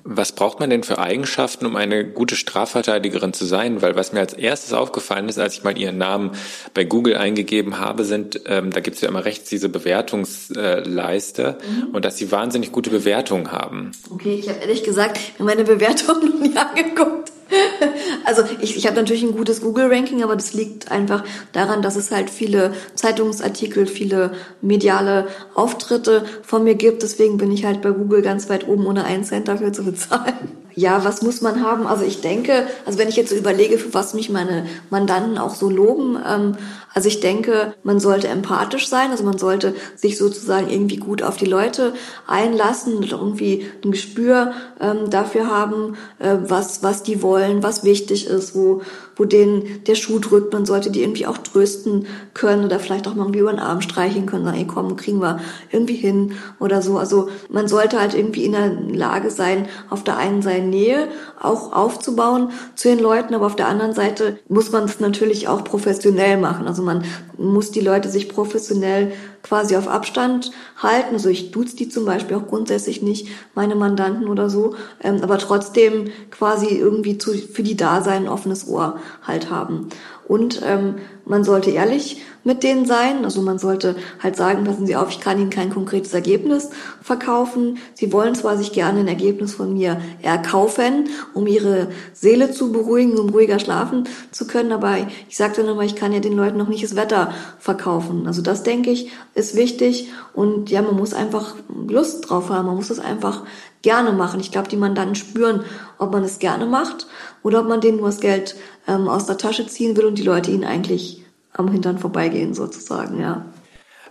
[0.08, 3.82] Was braucht man denn für Eigenschaften, um eine gute Strafverteidigerin zu sein?
[3.82, 6.34] Weil was mir als erstes aufgefallen ist, als ich mal ihren Namen
[6.76, 11.96] bei Google eingegeben habe, sind, ähm, da gibt es ja immer rechts diese Bewertungsleiste mhm.
[11.96, 13.94] und dass sie wahnsinnig gute Bewertungen haben.
[14.12, 17.32] Okay, ich habe ehrlich gesagt meine Bewertung noch nie angeguckt.
[18.26, 22.10] Also ich, ich habe natürlich ein gutes Google-Ranking, aber das liegt einfach daran, dass es
[22.10, 24.32] halt viele Zeitungsartikel, viele
[24.62, 27.04] mediale Auftritte von mir gibt.
[27.04, 30.34] Deswegen bin ich halt bei Google ganz weit oben, ohne einen Cent dafür zu bezahlen.
[30.78, 31.88] Ja, was muss man haben?
[31.88, 35.56] Also ich denke, also wenn ich jetzt so überlege, für was mich meine Mandanten auch
[35.56, 36.58] so loben, ähm,
[36.96, 41.36] also ich denke, man sollte empathisch sein, also man sollte sich sozusagen irgendwie gut auf
[41.36, 41.94] die Leute
[42.26, 48.28] einlassen und irgendwie ein Gespür ähm, dafür haben, äh, was, was die wollen, was wichtig
[48.28, 48.82] ist, wo,
[49.18, 50.54] wo denen der Schuh drückt.
[50.54, 53.82] Man sollte die irgendwie auch trösten können oder vielleicht auch mal irgendwie über den Arm
[53.82, 56.98] streichen können, sagen, ey komm, kriegen wir irgendwie hin oder so.
[56.98, 61.10] Also man sollte halt irgendwie in der Lage sein, auf der einen Seite Nähe
[61.42, 65.66] auch aufzubauen zu den Leuten, aber auf der anderen Seite muss man es natürlich auch
[65.66, 66.68] professionell machen.
[66.68, 67.04] Also man
[67.38, 69.12] muss die Leute sich professionell
[69.44, 71.14] quasi auf Abstand halten.
[71.14, 75.38] Also ich duze die zum Beispiel auch grundsätzlich nicht, meine Mandanten oder so, ähm, aber
[75.38, 79.90] trotzdem quasi irgendwie zu, für die da sein, ein offenes Ohr halt haben.
[80.28, 83.26] Und ähm, man sollte ehrlich mit denen sein.
[83.26, 86.70] Also man sollte halt sagen, passen Sie auf, ich kann Ihnen kein konkretes Ergebnis
[87.02, 87.80] verkaufen.
[87.96, 93.18] Sie wollen zwar sich gerne ein Ergebnis von mir erkaufen, um Ihre Seele zu beruhigen,
[93.18, 96.58] um ruhiger schlafen zu können, aber ich sage dann immer, ich kann ja den Leuten
[96.58, 98.28] noch nicht das Wetter verkaufen.
[98.28, 101.56] Also das, denke ich, ist wichtig und ja, man muss einfach
[101.88, 103.44] Lust drauf haben, man muss es einfach
[103.82, 104.40] gerne machen.
[104.40, 105.64] Ich glaube, die man dann spüren,
[105.98, 107.08] ob man es gerne macht
[107.46, 108.56] oder ob man denen nur das Geld
[108.88, 111.22] ähm, aus der Tasche ziehen will und die Leute ihnen eigentlich
[111.54, 113.46] am Hintern vorbeigehen sozusagen, ja.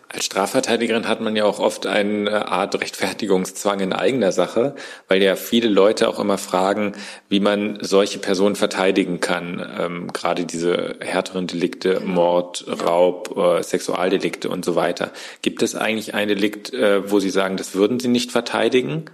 [0.09, 4.77] Als Strafverteidigerin hat man ja auch oft eine Art Rechtfertigungszwang in eigener Sache,
[5.09, 6.93] weil ja viele Leute auch immer fragen,
[7.29, 9.67] wie man solche Personen verteidigen kann.
[9.81, 15.11] Ähm, gerade diese härteren Delikte, Mord, Raub, äh, Sexualdelikte und so weiter.
[15.43, 19.07] Gibt es eigentlich ein Delikt, äh, wo Sie sagen, das würden Sie nicht verteidigen?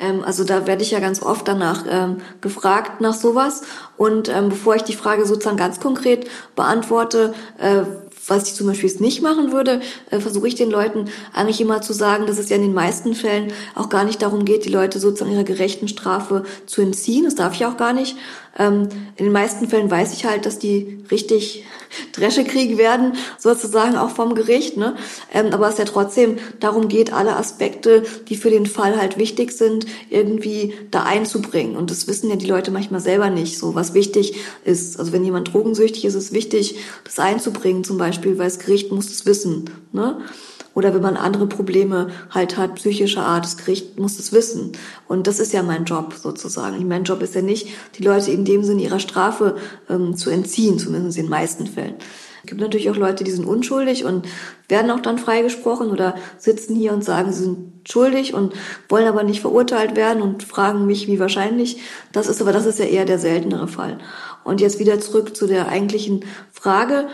[0.00, 3.62] Ähm, also da werde ich ja ganz oft danach ähm, gefragt nach sowas.
[3.96, 7.82] Und ähm, bevor ich die Frage sozusagen ganz konkret beantworte, äh,
[8.26, 11.82] was ich zum Beispiel jetzt nicht machen würde, äh, versuche ich den Leuten eigentlich immer
[11.82, 14.70] zu sagen, dass es ja in den meisten Fällen auch gar nicht darum geht, die
[14.70, 17.24] Leute sozusagen ihrer gerechten Strafe zu entziehen.
[17.24, 18.16] Das darf ich auch gar nicht.
[18.58, 21.64] Ähm, in den meisten Fällen weiß ich halt, dass die richtig
[22.12, 24.76] Dresche kriegen werden, sozusagen auch vom Gericht.
[24.76, 24.96] Ne?
[25.32, 29.52] Ähm, aber es ja trotzdem darum geht, alle Aspekte, die für den Fall halt wichtig
[29.52, 31.76] sind, irgendwie da einzubringen.
[31.76, 34.34] Und das wissen ja die Leute manchmal selber nicht, so was wichtig
[34.64, 34.98] ist.
[34.98, 38.92] Also wenn jemand drogensüchtig ist, ist es wichtig, das einzubringen zum Beispiel, weil das Gericht
[38.92, 39.70] muss es wissen.
[39.92, 40.20] Ne?
[40.74, 44.72] Oder wenn man andere Probleme halt hat, psychischer Art, das Gericht muss es wissen.
[45.08, 46.86] Und das ist ja mein Job sozusagen.
[46.86, 49.56] Mein Job ist ja nicht, die Leute in dem Sinne ihrer Strafe
[49.88, 51.96] ähm, zu entziehen, zumindest in den meisten Fällen.
[52.42, 54.26] Es gibt natürlich auch Leute, die sind unschuldig und
[54.68, 58.54] werden auch dann freigesprochen oder sitzen hier und sagen, sie sind schuldig und
[58.88, 61.78] wollen aber nicht verurteilt werden und fragen mich, wie wahrscheinlich.
[62.12, 63.98] Das ist aber, das ist ja eher der seltenere Fall.
[64.42, 67.08] Und jetzt wieder zurück zu der eigentlichen Frage.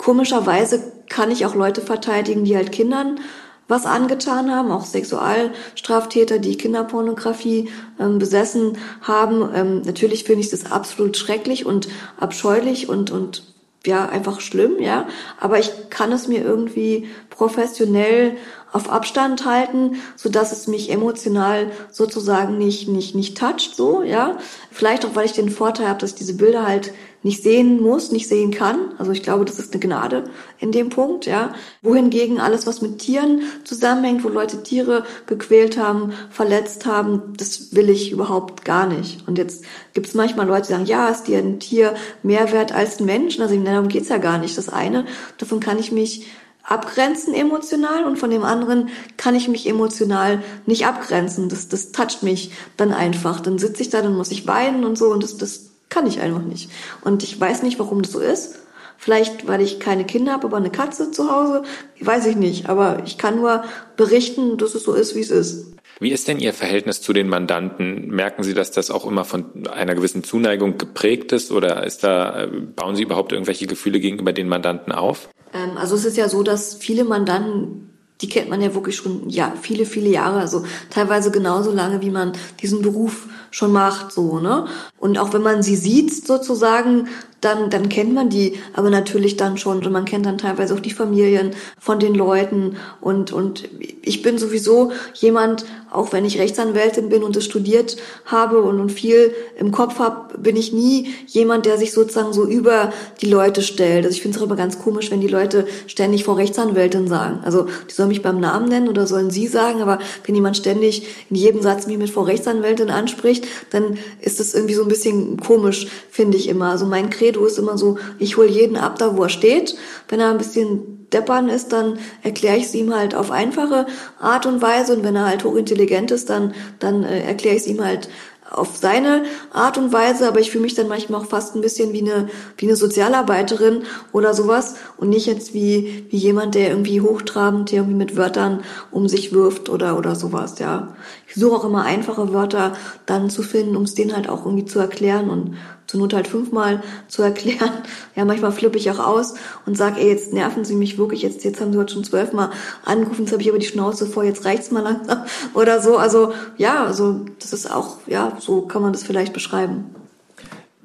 [0.00, 3.20] Komischerweise kann ich auch Leute verteidigen, die halt Kindern
[3.68, 7.68] was angetan haben, auch Sexualstraftäter, die Kinderpornografie
[8.00, 9.46] ähm, besessen haben.
[9.54, 13.42] Ähm, natürlich finde ich das absolut schrecklich und abscheulich und, und
[13.84, 15.06] ja, einfach schlimm, ja.
[15.38, 18.38] Aber ich kann es mir irgendwie professionell
[18.72, 24.38] auf Abstand halten, so dass es mich emotional sozusagen nicht, nicht, nicht toucht, so, ja.
[24.70, 28.12] Vielleicht auch, weil ich den Vorteil habe, dass ich diese Bilder halt nicht sehen muss,
[28.12, 28.94] nicht sehen kann.
[28.98, 30.24] Also ich glaube, das ist eine Gnade
[30.58, 31.54] in dem Punkt, ja.
[31.82, 37.90] Wohingegen alles, was mit Tieren zusammenhängt, wo Leute Tiere gequält haben, verletzt haben, das will
[37.90, 39.26] ich überhaupt gar nicht.
[39.28, 42.72] Und jetzt gibt es manchmal Leute, die sagen, ja, ist dir ein Tier mehr wert
[42.72, 43.38] als ein Mensch?
[43.38, 44.56] Also darum geht's ja gar nicht.
[44.56, 45.04] Das eine,
[45.38, 46.26] davon kann ich mich
[46.62, 51.48] abgrenzen emotional und von dem anderen kann ich mich emotional nicht abgrenzen.
[51.48, 53.40] Das, das toucht mich dann einfach.
[53.40, 56.20] Dann sitze ich da, dann muss ich weinen und so und das, das kann ich
[56.20, 56.70] einfach nicht.
[57.02, 58.56] Und ich weiß nicht, warum das so ist.
[58.96, 61.62] Vielleicht, weil ich keine Kinder habe, aber eine Katze zu Hause.
[62.00, 62.68] Weiß ich nicht.
[62.68, 63.64] Aber ich kann nur
[63.96, 65.74] berichten, dass es so ist, wie es ist.
[66.00, 68.08] Wie ist denn Ihr Verhältnis zu den Mandanten?
[68.08, 72.44] Merken Sie, dass das auch immer von einer gewissen Zuneigung geprägt ist oder ist da,
[72.44, 75.28] äh, bauen Sie überhaupt irgendwelche Gefühle gegenüber den Mandanten auf?
[75.52, 77.89] Ähm, also es ist ja so, dass viele Mandanten
[78.20, 82.10] die kennt man ja wirklich schon ja viele viele Jahre, also teilweise genauso lange, wie
[82.10, 84.66] man diesen Beruf schon macht, so ne.
[84.98, 87.08] Und auch wenn man sie sieht sozusagen,
[87.40, 90.80] dann, dann kennt man die aber natürlich dann schon und man kennt dann teilweise auch
[90.80, 93.68] die Familien von den Leuten und, und
[94.02, 98.90] ich bin sowieso jemand, auch wenn ich Rechtsanwältin bin und es studiert habe und, und
[98.90, 103.62] viel im Kopf habe, bin ich nie jemand, der sich sozusagen so über die Leute
[103.62, 104.04] stellt.
[104.04, 107.40] Also ich finde es auch immer ganz komisch, wenn die Leute ständig vor Rechtsanwältin sagen.
[107.44, 111.06] Also die sollen mich beim Namen nennen oder sollen sie sagen, aber wenn jemand ständig
[111.28, 115.38] in jedem Satz mich mit Frau Rechtsanwältin anspricht, dann ist das irgendwie so ein bisschen
[115.38, 116.70] komisch, finde ich immer.
[116.70, 119.76] Also mein Credo Credo ist immer so, ich hole jeden ab da, wo er steht.
[120.08, 123.86] Wenn er ein bisschen deppern ist, dann erkläre ich es ihm halt auf einfache
[124.18, 124.96] Art und Weise.
[124.96, 128.08] Und wenn er halt hochintelligent ist, dann, dann äh, erkläre ich es ihm halt
[128.50, 131.92] auf seine Art und Weise, aber ich fühle mich dann manchmal auch fast ein bisschen
[131.92, 137.00] wie eine, wie eine Sozialarbeiterin oder sowas und nicht jetzt wie, wie jemand, der irgendwie
[137.00, 140.96] hochtrabend irgendwie mit Wörtern um sich wirft oder, oder sowas, ja.
[141.28, 142.72] Ich suche auch immer einfache Wörter
[143.06, 145.54] dann zu finden, um es denen halt auch irgendwie zu erklären und
[145.90, 147.70] zur Not halt fünfmal zu erklären.
[148.16, 149.34] Ja, manchmal flippe ich auch aus
[149.66, 152.50] und sage, ey, jetzt nerven Sie mich wirklich, jetzt, jetzt haben Sie heute schon zwölfmal
[152.84, 155.24] angerufen, jetzt habe ich aber die Schnauze vor, jetzt reicht's mal langsam
[155.54, 155.96] oder so.
[155.96, 159.94] Also ja, also das ist auch, ja, so kann man das vielleicht beschreiben.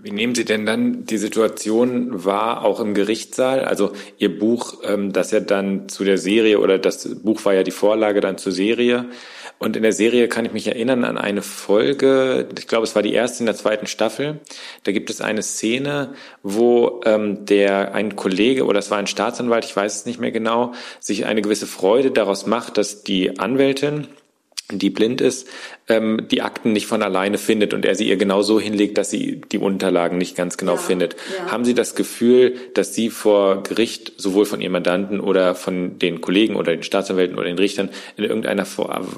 [0.06, 3.62] Wie nehmen Sie denn dann die Situation wahr, auch im Gerichtssaal?
[3.62, 7.63] Also Ihr Buch, ähm, das ja dann zu der Serie oder das Buch war ja
[7.63, 9.10] die Vorlage dann zur Serie.
[9.58, 13.02] Und in der Serie kann ich mich erinnern an eine Folge, ich glaube, es war
[13.02, 14.41] die erste in der zweiten Staffel.
[14.84, 16.13] Da gibt es eine Szene,
[16.44, 20.32] wo ähm, der ein Kollege oder es war ein Staatsanwalt, ich weiß es nicht mehr
[20.32, 24.06] genau, sich eine gewisse Freude daraus macht, dass die Anwältin
[24.71, 25.47] die blind ist,
[25.88, 29.12] ähm, die Akten nicht von alleine findet und er sie ihr genau so hinlegt, dass
[29.12, 31.15] sie die Unterlagen nicht ganz genau ja, findet.
[31.38, 31.51] Ja.
[31.51, 36.21] Haben Sie das Gefühl, dass Sie vor Gericht sowohl von Ihrem Mandanten oder von den
[36.21, 38.65] Kollegen oder den Staatsanwälten oder den Richtern in irgendeiner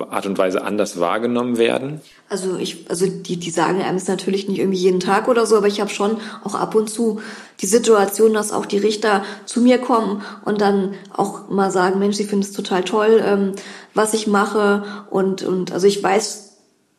[0.09, 2.01] Art und Weise anders wahrgenommen werden?
[2.29, 5.55] Also ich, also die, die sagen einem es natürlich nicht irgendwie jeden Tag oder so,
[5.55, 7.21] aber ich habe schon auch ab und zu
[7.61, 12.17] die Situation, dass auch die Richter zu mir kommen und dann auch mal sagen, Mensch,
[12.17, 13.53] sie finden es total toll, ähm,
[13.93, 16.47] was ich mache und und also ich weiß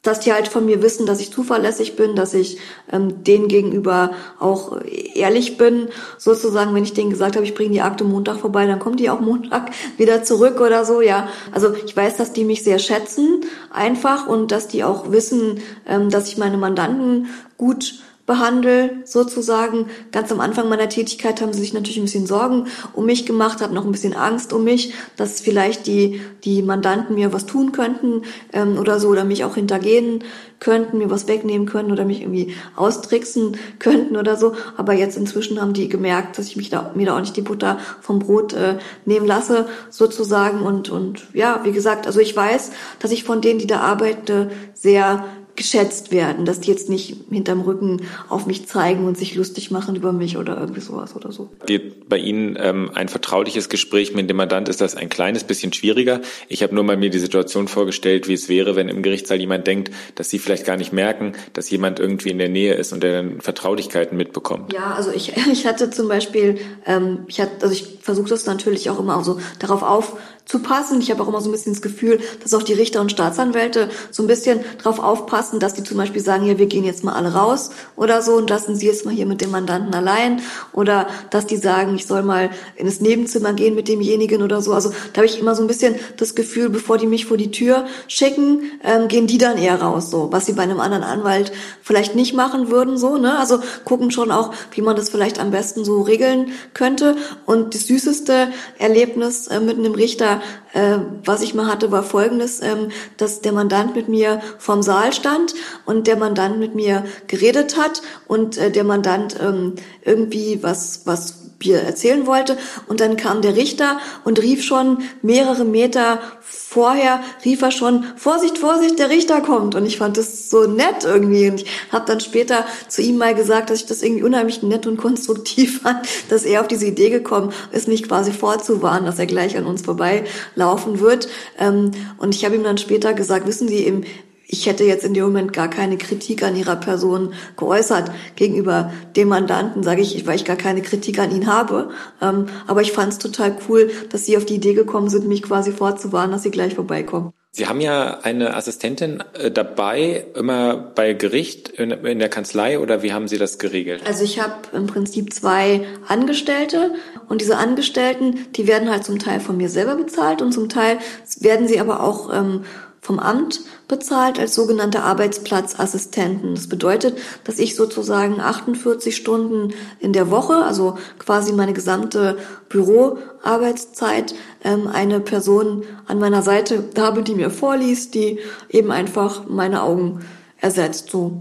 [0.02, 2.58] dass die halt von mir wissen, dass ich zuverlässig bin, dass ich
[2.90, 4.80] ähm, denen gegenüber auch
[5.14, 5.88] ehrlich bin.
[6.16, 9.10] Sozusagen, wenn ich denen gesagt habe, ich bringe die Akte Montag vorbei, dann kommen die
[9.10, 11.00] auch Montag wieder zurück oder so.
[11.00, 15.60] Ja, also ich weiß, dass die mich sehr schätzen einfach und dass die auch wissen,
[15.86, 17.94] ähm, dass ich meine Mandanten gut
[18.28, 19.86] behandle, sozusagen.
[20.12, 23.60] Ganz am Anfang meiner Tätigkeit haben sie sich natürlich ein bisschen Sorgen um mich gemacht,
[23.60, 27.72] hatten auch ein bisschen Angst um mich, dass vielleicht die, die Mandanten mir was tun
[27.72, 30.22] könnten ähm, oder so oder mich auch hintergehen
[30.60, 34.52] könnten, mir was wegnehmen können oder mich irgendwie austricksen könnten oder so.
[34.76, 37.42] Aber jetzt inzwischen haben die gemerkt, dass ich mich da, mir da auch nicht die
[37.42, 40.60] Butter vom Brot äh, nehmen lasse, sozusagen.
[40.60, 44.50] Und, und ja, wie gesagt, also ich weiß, dass ich von denen, die da arbeiten,
[44.74, 45.24] sehr
[45.58, 49.96] geschätzt werden, dass die jetzt nicht hinterm Rücken auf mich zeigen und sich lustig machen
[49.96, 51.50] über mich oder irgendwie sowas oder so.
[51.66, 55.72] Geht bei Ihnen ähm, ein vertrauliches Gespräch mit dem Mandant, ist das ein kleines bisschen
[55.72, 56.20] schwieriger.
[56.48, 59.66] Ich habe nur mal mir die Situation vorgestellt, wie es wäre, wenn im Gerichtssaal jemand
[59.66, 63.02] denkt, dass Sie vielleicht gar nicht merken, dass jemand irgendwie in der Nähe ist und
[63.02, 64.72] der dann Vertraulichkeiten mitbekommt.
[64.72, 68.88] Ja, also ich, ich hatte zum Beispiel, ähm, ich hatte, also ich versuche das natürlich
[68.90, 70.16] auch immer so darauf auf
[70.48, 71.00] zu passen.
[71.00, 73.90] Ich habe auch immer so ein bisschen das Gefühl, dass auch die Richter und Staatsanwälte
[74.11, 77.12] so ein bisschen drauf aufpassen, dass die zum Beispiel sagen, ja, wir gehen jetzt mal
[77.12, 80.40] alle raus oder so und lassen sie jetzt mal hier mit dem Mandanten allein
[80.72, 84.72] oder dass die sagen, ich soll mal in das Nebenzimmer gehen mit demjenigen oder so.
[84.72, 87.50] Also da habe ich immer so ein bisschen das Gefühl, bevor die mich vor die
[87.50, 91.52] Tür schicken, ähm, gehen die dann eher raus, so was sie bei einem anderen Anwalt
[91.82, 93.38] vielleicht nicht machen würden, so ne.
[93.38, 97.16] Also gucken schon auch, wie man das vielleicht am besten so regeln könnte.
[97.44, 100.38] Und das süßeste Erlebnis äh, mit einem Richter
[100.72, 105.12] äh, was ich mal hatte, war folgendes, ähm, dass der Mandant mit mir vorm Saal
[105.12, 105.55] stand
[105.87, 109.74] und der Mandant mit mir geredet hat und äh, der Mandant ähm,
[110.05, 112.56] irgendwie was, was Bier erzählen wollte.
[112.86, 118.58] Und dann kam der Richter und rief schon mehrere Meter vorher, rief er schon, Vorsicht,
[118.58, 119.74] Vorsicht, der Richter kommt.
[119.74, 121.48] Und ich fand das so nett irgendwie.
[121.48, 124.86] Und ich habe dann später zu ihm mal gesagt, dass ich das irgendwie unheimlich nett
[124.86, 129.26] und konstruktiv fand, dass er auf diese Idee gekommen ist, mich quasi vorzuwarnen, dass er
[129.26, 131.28] gleich an uns vorbeilaufen wird.
[131.58, 134.04] Ähm, und ich habe ihm dann später gesagt, wissen Sie, im
[134.50, 139.28] ich hätte jetzt in dem Moment gar keine Kritik an ihrer Person geäußert gegenüber dem
[139.28, 141.90] Mandanten, sage ich, weil ich gar keine Kritik an ihn habe.
[142.22, 145.42] Ähm, aber ich fand es total cool, dass sie auf die Idee gekommen sind, mich
[145.42, 147.34] quasi vorzuwarnen, dass sie gleich vorbeikommen.
[147.50, 153.02] Sie haben ja eine Assistentin äh, dabei, immer bei Gericht in, in der Kanzlei oder
[153.02, 154.02] wie haben Sie das geregelt?
[154.06, 156.94] Also ich habe im Prinzip zwei Angestellte
[157.28, 160.98] und diese Angestellten, die werden halt zum Teil von mir selber bezahlt und zum Teil
[161.40, 162.64] werden sie aber auch ähm,
[163.08, 166.54] vom Amt bezahlt als sogenannte Arbeitsplatzassistenten.
[166.54, 172.36] Das bedeutet, dass ich sozusagen 48 Stunden in der Woche, also quasi meine gesamte
[172.68, 179.82] Büroarbeitszeit, ähm, eine Person an meiner Seite habe, die mir vorliest, die eben einfach meine
[179.84, 180.20] Augen
[180.60, 181.40] ersetzt, so.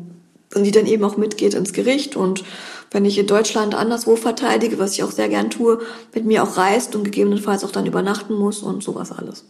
[0.56, 2.46] Und die dann eben auch mitgeht ins Gericht und
[2.92, 5.82] wenn ich in Deutschland anderswo verteidige, was ich auch sehr gern tue,
[6.16, 9.44] mit mir auch reist und gegebenenfalls auch dann übernachten muss und sowas alles.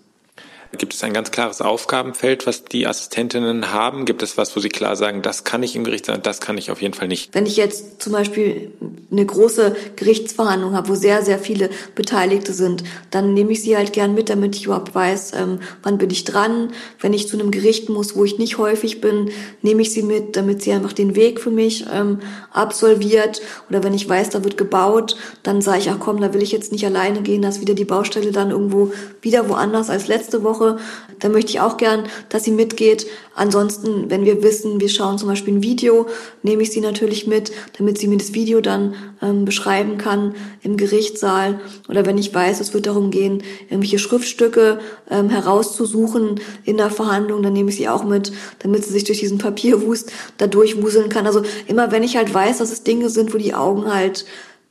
[0.76, 4.06] Gibt es ein ganz klares Aufgabenfeld, was die Assistentinnen haben?
[4.06, 6.58] Gibt es was, wo sie klar sagen, das kann ich im Gericht sein, das kann
[6.58, 7.34] ich auf jeden Fall nicht?
[7.34, 8.72] Wenn ich jetzt zum Beispiel
[9.12, 13.94] eine große Gerichtsverhandlung habe, wo sehr, sehr viele Beteiligte sind, dann nehme ich sie halt
[13.94, 16.74] gern mit, damit ich überhaupt weiß, ähm, wann bin ich dran.
[17.00, 20.36] Wenn ich zu einem Gericht muss, wo ich nicht häufig bin, nehme ich sie mit,
[20.36, 22.20] damit sie einfach den Weg für mich ähm,
[22.52, 23.42] absolviert.
[23.70, 26.52] Oder wenn ich weiß, da wird gebaut, dann sage ich, ach komm, da will ich
[26.52, 30.57] jetzt nicht alleine gehen, dass wieder die Baustelle dann irgendwo wieder woanders als letzte Woche
[30.58, 30.78] Woche.
[31.20, 33.08] Da möchte ich auch gern, dass sie mitgeht.
[33.34, 36.08] Ansonsten, wenn wir wissen, wir schauen zum Beispiel ein Video,
[36.44, 40.78] nehme ich sie natürlich mit, damit sie mir das Video dann ähm, beschreiben kann im
[40.78, 41.60] Gerichtssaal.
[41.88, 47.42] Oder wenn ich weiß, es wird darum gehen, irgendwelche Schriftstücke ähm, herauszusuchen in der Verhandlung,
[47.42, 51.26] dann nehme ich sie auch mit, damit sie sich durch diesen Papierwust da durchwuseln kann.
[51.26, 54.26] Also immer wenn ich halt weiß, dass es Dinge sind, wo die Augen halt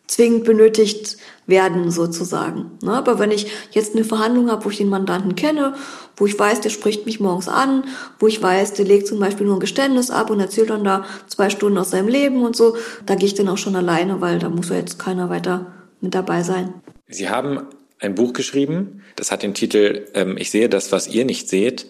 [0.06, 1.16] zwingend benötigt
[1.46, 2.72] werden sozusagen.
[2.82, 2.92] Ne?
[2.92, 5.74] Aber wenn ich jetzt eine Verhandlung habe, wo ich den Mandanten kenne,
[6.16, 7.84] wo ich weiß, der spricht mich morgens an,
[8.18, 11.04] wo ich weiß, der legt zum Beispiel nur ein Geständnis ab und erzählt dann da
[11.28, 14.38] zwei Stunden aus seinem Leben und so, da gehe ich dann auch schon alleine, weil
[14.38, 16.74] da muss ja jetzt keiner weiter mit dabei sein.
[17.08, 17.60] Sie haben
[17.98, 21.86] ein Buch geschrieben, das hat den Titel ähm, Ich sehe das, was ihr nicht seht.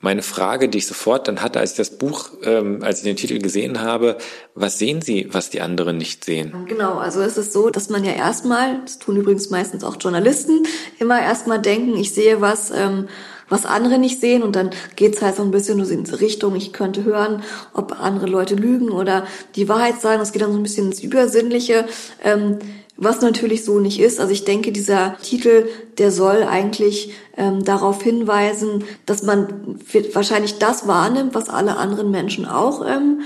[0.00, 3.16] Meine Frage, die ich sofort dann hatte, als ich das Buch, ähm, als ich den
[3.16, 4.18] Titel gesehen habe,
[4.54, 6.66] was sehen Sie, was die anderen nicht sehen?
[6.68, 10.66] Genau, also es ist so, dass man ja erstmal, das tun übrigens meistens auch Journalisten,
[10.98, 13.08] immer erstmal denken, ich sehe was, ähm,
[13.48, 16.72] was andere nicht sehen und dann geht's halt so ein bisschen in diese Richtung, ich
[16.72, 20.22] könnte hören, ob andere Leute lügen oder die Wahrheit sagen.
[20.22, 21.86] Es geht dann so ein bisschen ins Übersinnliche.
[22.22, 22.58] Ähm,
[22.96, 24.20] was natürlich so nicht ist.
[24.20, 29.78] Also ich denke, dieser Titel, der soll eigentlich ähm, darauf hinweisen, dass man
[30.12, 33.22] wahrscheinlich das wahrnimmt, was alle anderen Menschen auch ähm,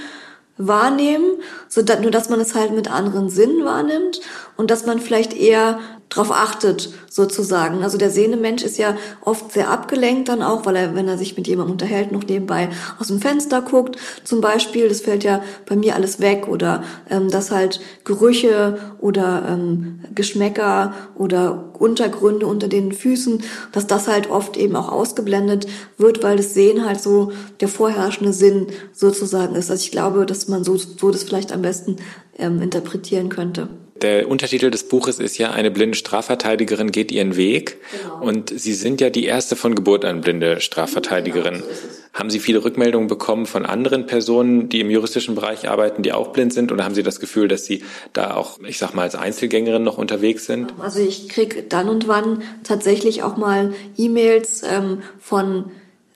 [0.57, 1.37] wahrnehmen,
[1.69, 4.21] so dass, nur dass man es halt mit anderen Sinnen wahrnimmt
[4.57, 5.79] und dass man vielleicht eher
[6.09, 7.83] drauf achtet, sozusagen.
[7.83, 11.19] Also der sehende Mensch ist ja oft sehr abgelenkt dann auch, weil er, wenn er
[11.19, 12.69] sich mit jemandem unterhält, noch nebenbei
[12.99, 14.89] aus dem Fenster guckt, zum Beispiel.
[14.89, 20.95] Das fällt ja bei mir alles weg oder ähm, dass halt Gerüche oder ähm, Geschmäcker
[21.17, 23.43] oder Untergründe unter den Füßen,
[23.73, 25.67] dass das halt oft eben auch ausgeblendet
[25.97, 29.71] wird, weil das Sehen halt so der vorherrschende Sinn sozusagen ist.
[29.71, 31.97] Also ich glaube, dass man so, so das vielleicht am besten
[32.39, 33.69] ähm, interpretieren könnte.
[34.03, 37.79] Der Untertitel des Buches ist ja, eine blinde Strafverteidigerin geht ihren Weg.
[37.91, 38.23] Genau.
[38.23, 41.55] Und Sie sind ja die erste von Geburt an blinde Strafverteidigerin.
[41.55, 46.03] Genau, so haben Sie viele Rückmeldungen bekommen von anderen Personen, die im juristischen Bereich arbeiten,
[46.03, 46.73] die auch blind sind?
[46.73, 49.99] Oder haben Sie das Gefühl, dass Sie da auch, ich sag mal, als Einzelgängerin noch
[49.99, 50.75] unterwegs sind?
[50.81, 55.67] Also ich krieg dann und wann tatsächlich auch mal E-Mails ähm, von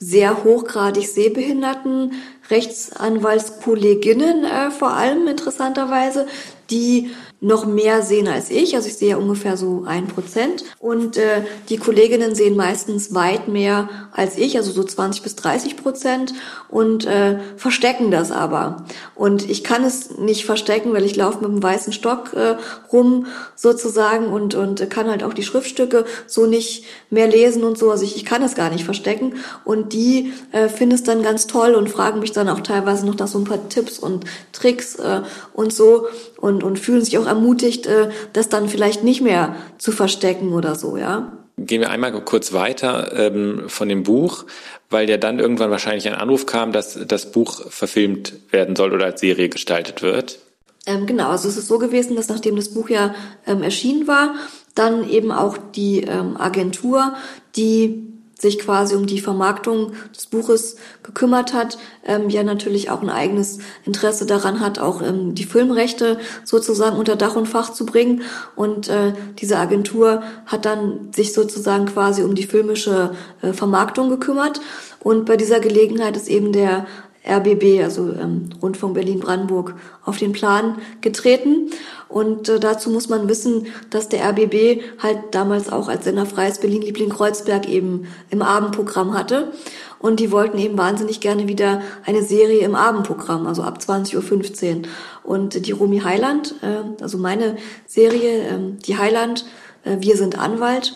[0.01, 2.15] sehr hochgradig sehbehinderten
[2.51, 6.27] Rechtsanwaltskolleginnen äh, vor allem interessanterweise,
[6.71, 7.11] die
[7.43, 8.77] noch mehr sehen als ich.
[8.77, 10.65] Also ich sehe ja ungefähr so ein Prozent.
[10.79, 15.77] Und äh, die Kolleginnen sehen meistens weit mehr als ich, also so 20 bis 30
[15.77, 16.35] Prozent
[16.69, 18.85] und äh, verstecken das aber.
[19.17, 22.57] Und ich kann es nicht verstecken, weil ich laufe mit einem weißen Stock äh,
[22.93, 27.91] rum sozusagen und, und kann halt auch die Schriftstücke so nicht mehr lesen und so.
[27.91, 29.35] Also ich, ich kann es gar nicht verstecken.
[29.65, 33.19] Und die äh, finden es dann ganz toll und fragen mich dann auch teilweise noch
[33.19, 35.23] nach so ein paar Tipps und Tricks äh,
[35.55, 36.07] und so
[36.43, 40.75] und, und fühlen sich auch ermutigt, äh, das dann vielleicht nicht mehr zu verstecken oder
[40.75, 41.33] so, ja.
[41.59, 44.47] Gehen wir einmal kurz weiter ähm, von dem Buch,
[44.91, 49.07] weil ja dann irgendwann wahrscheinlich ein Anruf kam, dass das Buch verfilmt werden soll oder
[49.07, 50.39] als Serie gestaltet wird.
[50.87, 53.15] Ähm, genau, also es ist so gewesen, dass nachdem das Buch ja
[53.47, 54.35] ähm, erschienen war,
[54.75, 57.15] dann eben auch die ähm, Agentur,
[57.55, 58.12] die
[58.43, 60.75] sich quasi um die Vermarktung des Buches
[61.05, 66.19] gekümmert hat, ähm, ja natürlich auch ein eigenes Interesse daran hat, auch ähm, die Filmrechte
[66.45, 68.23] sozusagen unter Dach und Fach zu bringen.
[68.57, 73.13] Und äh, diese Agentur hat dann sich sozusagen quasi um die filmische
[73.43, 74.61] äh, Vermarktung gekümmert.
[74.99, 76.87] Und bei dieser Gelegenheit ist eben der
[77.25, 81.71] RBB, also ähm, Rundfunk Berlin-Brandenburg, auf den Plan getreten.
[82.09, 87.69] Und äh, dazu muss man wissen, dass der RBB halt damals auch als Senderfreies Berlin-Liebling-Kreuzberg
[87.69, 89.53] eben im Abendprogramm hatte.
[90.01, 94.83] und die wollten eben wahnsinnig gerne wieder eine Serie im Abendprogramm, also ab 20.15 Uhr.
[95.23, 97.57] Und die Rumi Heiland, äh, also meine
[97.87, 99.45] Serie, äh, die Heiland,
[99.85, 100.95] äh, Wir sind Anwalt,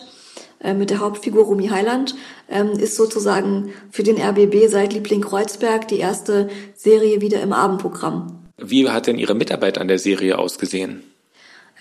[0.59, 2.15] äh, mit der Hauptfigur Rumi Heiland,
[2.49, 8.39] ähm, ist sozusagen für den RBB seit Liebling Kreuzberg die erste Serie wieder im Abendprogramm.
[8.57, 11.03] Wie hat denn Ihre Mitarbeit an der Serie ausgesehen?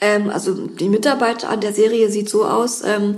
[0.00, 3.16] Ähm, also die Mitarbeit an der Serie sieht so aus, ähm,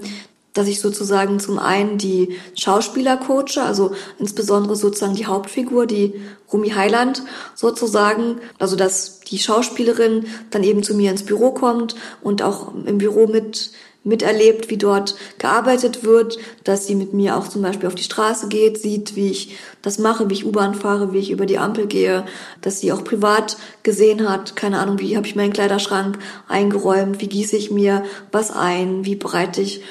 [0.54, 6.14] dass ich sozusagen zum einen die Schauspieler coache, also insbesondere sozusagen die Hauptfigur, die
[6.52, 7.22] Rumi Heiland
[7.54, 12.98] sozusagen, also dass die Schauspielerin dann eben zu mir ins Büro kommt und auch im
[12.98, 13.70] Büro mit
[14.04, 18.48] miterlebt, wie dort gearbeitet wird, dass sie mit mir auch zum Beispiel auf die Straße
[18.48, 21.86] geht, sieht, wie ich das mache, wie ich U-Bahn fahre, wie ich über die Ampel
[21.86, 22.24] gehe,
[22.60, 26.18] dass sie auch privat gesehen hat, keine Ahnung, wie habe ich meinen Kleiderschrank
[26.48, 29.82] eingeräumt, wie gieße ich mir was ein, wie bereite ich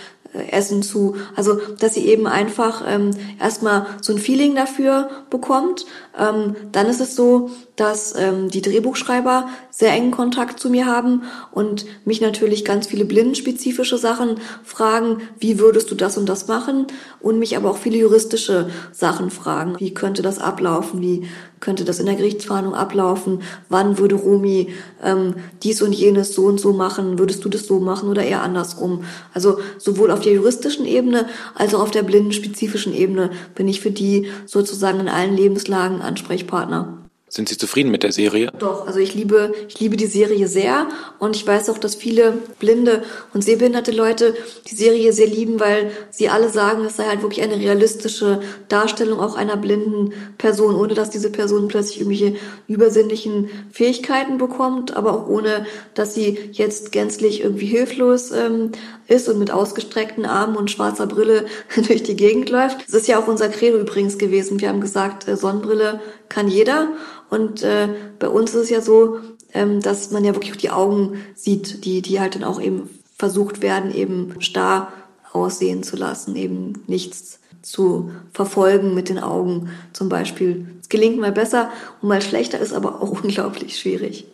[0.52, 1.16] Essen zu.
[1.36, 5.86] Also, dass sie eben einfach ähm, erstmal so ein Feeling dafür bekommt.
[6.18, 11.24] Ähm, dann ist es so, dass ähm, die Drehbuchschreiber sehr engen Kontakt zu mir haben
[11.52, 16.88] und mich natürlich ganz viele blindenspezifische Sachen fragen, wie würdest du das und das machen?
[17.20, 19.76] Und mich aber auch viele juristische Sachen fragen.
[19.80, 21.02] Wie könnte das ablaufen?
[21.02, 21.28] Wie
[21.60, 23.42] könnte das in der Gerichtsverhandlung ablaufen?
[23.70, 27.20] Wann würde Romi ähm, dies und jenes so und so machen?
[27.20, 29.04] Würdest du das so machen oder eher andersrum?
[29.34, 33.92] Also sowohl auf der juristischen Ebene als auch auf der blindenspezifischen Ebene bin ich für
[33.92, 37.07] die sozusagen in allen Lebenslagen Ansprechpartner.
[37.30, 38.54] Sind Sie zufrieden mit der Serie?
[38.58, 40.88] Doch, also ich liebe, ich liebe die Serie sehr
[41.20, 43.04] und ich weiß auch, dass viele blinde
[43.34, 44.34] und sehbehinderte Leute
[44.66, 49.20] die Serie sehr lieben, weil sie alle sagen, es sei halt wirklich eine realistische Darstellung
[49.20, 52.38] auch einer blinden Person, ohne dass diese Person plötzlich irgendwelche
[52.70, 55.66] übersinnlichen Fähigkeiten bekommt, aber auch ohne,
[55.96, 58.72] dass sie jetzt gänzlich irgendwie hilflos ähm,
[59.08, 61.46] ist und mit ausgestreckten Armen und schwarzer Brille
[61.88, 62.88] durch die Gegend läuft.
[62.88, 64.62] Das ist ja auch unser Credo übrigens gewesen.
[64.62, 66.00] Wir haben gesagt, äh, Sonnenbrille
[66.30, 66.90] kann jeder.
[67.30, 69.20] Und äh, bei uns ist es ja so,
[69.54, 72.90] ähm, dass man ja wirklich auch die Augen sieht, die, die halt dann auch eben
[73.18, 74.92] versucht werden, eben starr
[75.34, 80.68] aussehen zu lassen, eben nichts zu verfolgen mit den Augen zum Beispiel.
[80.82, 81.72] Es gelingt mal besser
[82.02, 84.26] und mal schlechter, ist aber auch unglaublich schwierig.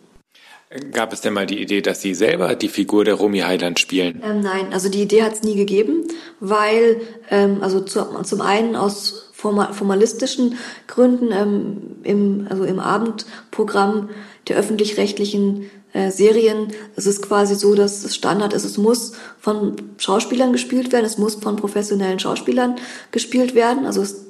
[0.92, 4.20] Gab es denn mal die Idee, dass Sie selber die Figur der Romy Heiland spielen?
[4.24, 6.08] Ähm, nein, also die Idee hat es nie gegeben,
[6.40, 9.23] weil ähm, also zu, zum einen aus
[9.72, 14.10] formalistischen Gründen ähm, im, also im Abendprogramm
[14.48, 19.76] der öffentlich-rechtlichen äh, Serien es ist quasi so, dass es Standard ist, es muss von
[19.98, 22.76] Schauspielern gespielt werden, es muss von professionellen Schauspielern
[23.12, 23.86] gespielt werden.
[23.86, 24.24] Also es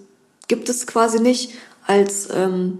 [0.47, 1.53] gibt es quasi nicht
[1.87, 2.79] als ähm,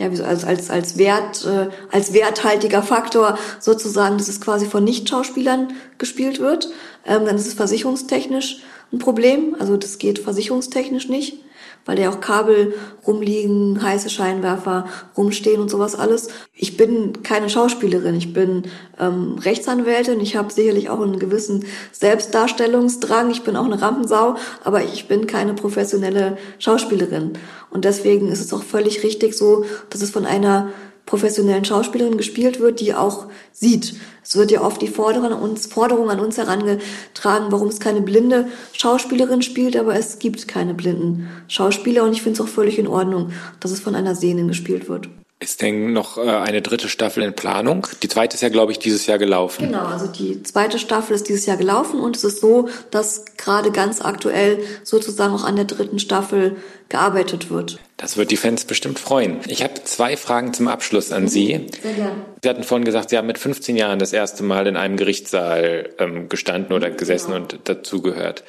[0.00, 5.74] ja, als, als, als Wert, äh, als werthaltiger Faktor sozusagen, dass es quasi von Nicht-Schauspielern
[5.98, 6.70] gespielt wird.
[7.04, 9.54] Ähm, dann ist es versicherungstechnisch ein Problem.
[9.58, 11.44] Also das geht versicherungstechnisch nicht
[11.84, 12.74] weil ja auch Kabel
[13.06, 16.28] rumliegen, heiße Scheinwerfer rumstehen und sowas alles.
[16.54, 18.64] Ich bin keine Schauspielerin, ich bin
[18.98, 24.82] ähm, Rechtsanwältin, ich habe sicherlich auch einen gewissen Selbstdarstellungsdrang, ich bin auch eine Rampensau, aber
[24.84, 27.32] ich bin keine professionelle Schauspielerin.
[27.70, 30.70] Und deswegen ist es auch völlig richtig so, dass es von einer
[31.10, 33.96] professionellen Schauspielerin gespielt wird, die auch sieht.
[34.22, 38.00] Es wird ja oft die Forderung an uns, Forderung an uns herangetragen, warum es keine
[38.00, 42.78] blinde Schauspielerin spielt, aber es gibt keine blinden Schauspieler und ich finde es auch völlig
[42.78, 45.08] in Ordnung, dass es von einer Sehnen gespielt wird.
[45.42, 47.86] Ist denn noch äh, eine dritte Staffel in Planung?
[48.02, 49.68] Die zweite ist ja, glaube ich, dieses Jahr gelaufen.
[49.68, 53.70] Genau, also die zweite Staffel ist dieses Jahr gelaufen und es ist so, dass gerade
[53.70, 56.56] ganz aktuell sozusagen auch an der dritten Staffel
[56.90, 57.78] gearbeitet wird.
[57.96, 59.38] Das wird die Fans bestimmt freuen.
[59.46, 61.68] Ich habe zwei Fragen zum Abschluss an Sie.
[61.82, 62.16] Sehr gerne.
[62.42, 65.88] Sie hatten vorhin gesagt, Sie haben mit 15 Jahren das erste Mal in einem Gerichtssaal
[65.98, 67.42] ähm, gestanden oder gesessen genau.
[67.44, 68.44] und dazugehört.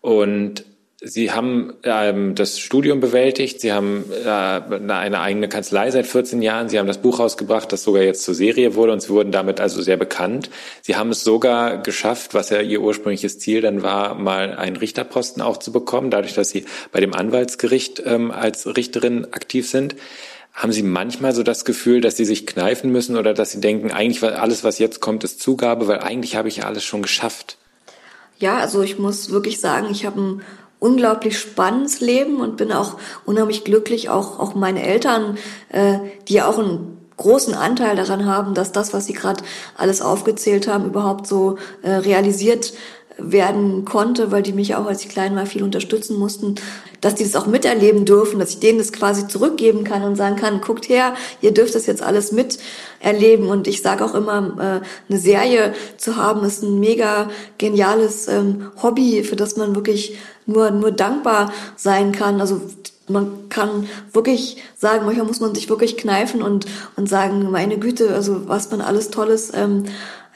[0.00, 0.64] Und
[1.06, 6.70] Sie haben ähm, das Studium bewältigt, Sie haben äh, eine eigene Kanzlei seit 14 Jahren,
[6.70, 9.60] Sie haben das Buch rausgebracht, das sogar jetzt zur Serie wurde und Sie wurden damit
[9.60, 10.48] also sehr bekannt.
[10.80, 15.42] Sie haben es sogar geschafft, was ja Ihr ursprüngliches Ziel dann war, mal einen Richterposten
[15.42, 19.96] auch zu bekommen, dadurch, dass Sie bei dem Anwaltsgericht ähm, als Richterin aktiv sind.
[20.54, 23.90] Haben Sie manchmal so das Gefühl, dass Sie sich kneifen müssen oder dass Sie denken,
[23.90, 27.58] eigentlich alles, was jetzt kommt, ist Zugabe, weil eigentlich habe ich ja alles schon geschafft?
[28.38, 30.42] Ja, also ich muss wirklich sagen, ich habe ein
[30.78, 35.38] unglaublich spannendes Leben und bin auch unheimlich glücklich, auch, auch meine Eltern,
[35.70, 35.98] äh,
[36.28, 39.42] die auch einen großen Anteil daran haben, dass das, was sie gerade
[39.76, 42.72] alles aufgezählt haben, überhaupt so äh, realisiert
[43.16, 46.56] werden konnte, weil die mich auch, als ich klein war, viel unterstützen mussten,
[47.00, 50.36] dass die das auch miterleben dürfen, dass ich denen das quasi zurückgeben kann und sagen
[50.36, 53.48] kann, guckt her, ihr dürft das jetzt alles miterleben.
[53.48, 58.70] Und ich sage auch immer, äh, eine Serie zu haben, ist ein mega geniales ähm,
[58.82, 62.40] Hobby, für das man wirklich nur, nur dankbar sein kann.
[62.40, 62.60] Also
[63.08, 68.14] man kann wirklich sagen, manchmal muss man sich wirklich kneifen und, und sagen, meine Güte,
[68.14, 69.84] also was man alles Tolles ähm,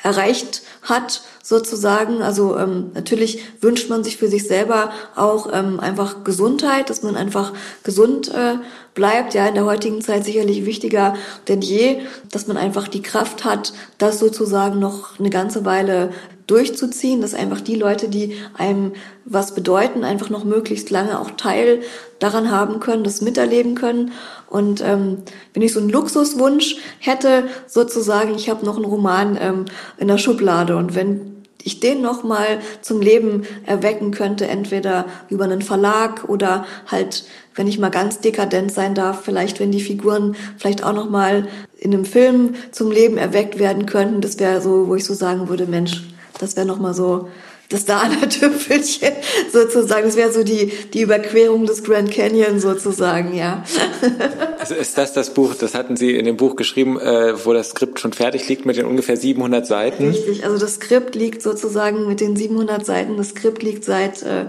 [0.03, 2.21] erreicht hat, sozusagen.
[2.21, 7.17] Also ähm, natürlich wünscht man sich für sich selber auch ähm, einfach Gesundheit, dass man
[7.17, 8.57] einfach gesund äh,
[8.93, 9.33] bleibt.
[9.33, 11.15] Ja, in der heutigen Zeit sicherlich wichtiger
[11.49, 16.11] denn je, dass man einfach die Kraft hat, das sozusagen noch eine ganze Weile
[16.47, 18.93] durchzuziehen, dass einfach die Leute, die einem
[19.25, 21.81] was bedeuten, einfach noch möglichst lange auch Teil
[22.19, 24.13] daran haben können, das miterleben können.
[24.51, 25.19] Und ähm,
[25.55, 29.65] wenn ich so einen Luxuswunsch hätte, sozusagen, ich habe noch einen Roman ähm,
[29.97, 35.63] in der Schublade und wenn ich den nochmal zum Leben erwecken könnte, entweder über einen
[35.63, 40.85] Verlag oder halt, wenn ich mal ganz dekadent sein darf, vielleicht wenn die Figuren vielleicht
[40.85, 41.49] auch nochmal
[41.79, 45.49] in einem Film zum Leben erweckt werden könnten, das wäre so, wo ich so sagen
[45.49, 46.05] würde, Mensch,
[46.39, 47.29] das wäre nochmal so
[47.69, 49.13] das Dana-Tüpfelchen
[49.53, 50.07] sozusagen.
[50.07, 53.65] Das wäre so die, die Überquerung des Grand Canyon sozusagen, ja.
[54.59, 57.71] Also ist das das Buch, das hatten Sie in dem Buch geschrieben, äh, wo das
[57.71, 60.09] Skript schon fertig liegt mit den ungefähr 700 Seiten?
[60.09, 64.23] Richtig, also das Skript liegt sozusagen mit den 700 Seiten, das Skript liegt seit...
[64.23, 64.47] Äh,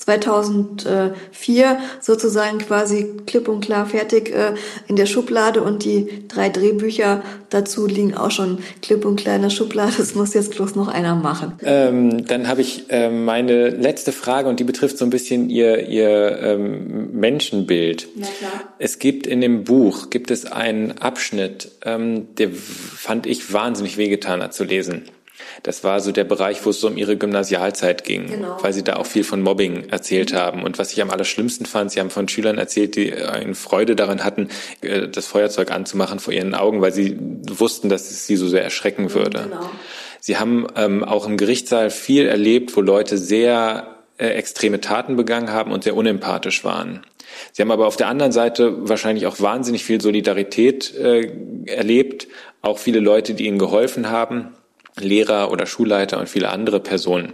[0.00, 4.54] 2004 sozusagen quasi klipp und klar fertig äh,
[4.88, 9.42] in der Schublade und die drei Drehbücher dazu liegen auch schon klipp und klar in
[9.42, 9.92] der Schublade.
[9.98, 11.52] Das muss jetzt bloß noch einer machen.
[11.62, 15.86] Ähm, dann habe ich äh, meine letzte Frage und die betrifft so ein bisschen Ihr,
[15.88, 18.08] Ihr ähm, Menschenbild.
[18.16, 18.52] Ja, klar.
[18.78, 24.42] Es gibt in dem Buch, gibt es einen Abschnitt, ähm, der fand ich wahnsinnig wehgetan
[24.42, 25.04] hat zu lesen.
[25.62, 28.56] Das war so der Bereich, wo es so um ihre Gymnasialzeit ging, genau.
[28.62, 30.36] weil sie da auch viel von Mobbing erzählt mhm.
[30.36, 30.62] haben.
[30.62, 34.24] Und was ich am allerschlimmsten fand, sie haben von Schülern erzählt, die eine Freude daran
[34.24, 34.48] hatten,
[34.80, 37.16] äh, das Feuerzeug anzumachen vor ihren Augen, weil sie
[37.48, 39.42] wussten, dass es sie so sehr erschrecken mhm, würde.
[39.44, 39.70] Genau.
[40.20, 45.50] Sie haben ähm, auch im Gerichtssaal viel erlebt, wo Leute sehr äh, extreme Taten begangen
[45.50, 47.00] haben und sehr unempathisch waren.
[47.52, 51.30] Sie haben aber auf der anderen Seite wahrscheinlich auch wahnsinnig viel Solidarität äh,
[51.66, 52.28] erlebt,
[52.60, 54.48] auch viele Leute, die ihnen geholfen haben.
[55.00, 57.32] Lehrer oder Schulleiter und viele andere Personen.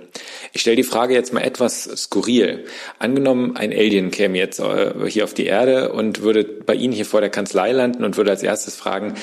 [0.52, 2.64] Ich stelle die Frage jetzt mal etwas skurril.
[2.98, 7.06] Angenommen, ein Alien käme jetzt äh, hier auf die Erde und würde bei Ihnen hier
[7.06, 9.14] vor der Kanzlei landen und würde als erstes fragen,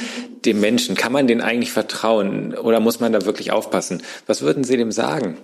[0.46, 4.04] dem Menschen, kann man den eigentlich vertrauen oder muss man da wirklich aufpassen?
[4.28, 5.38] Was würden Sie dem sagen?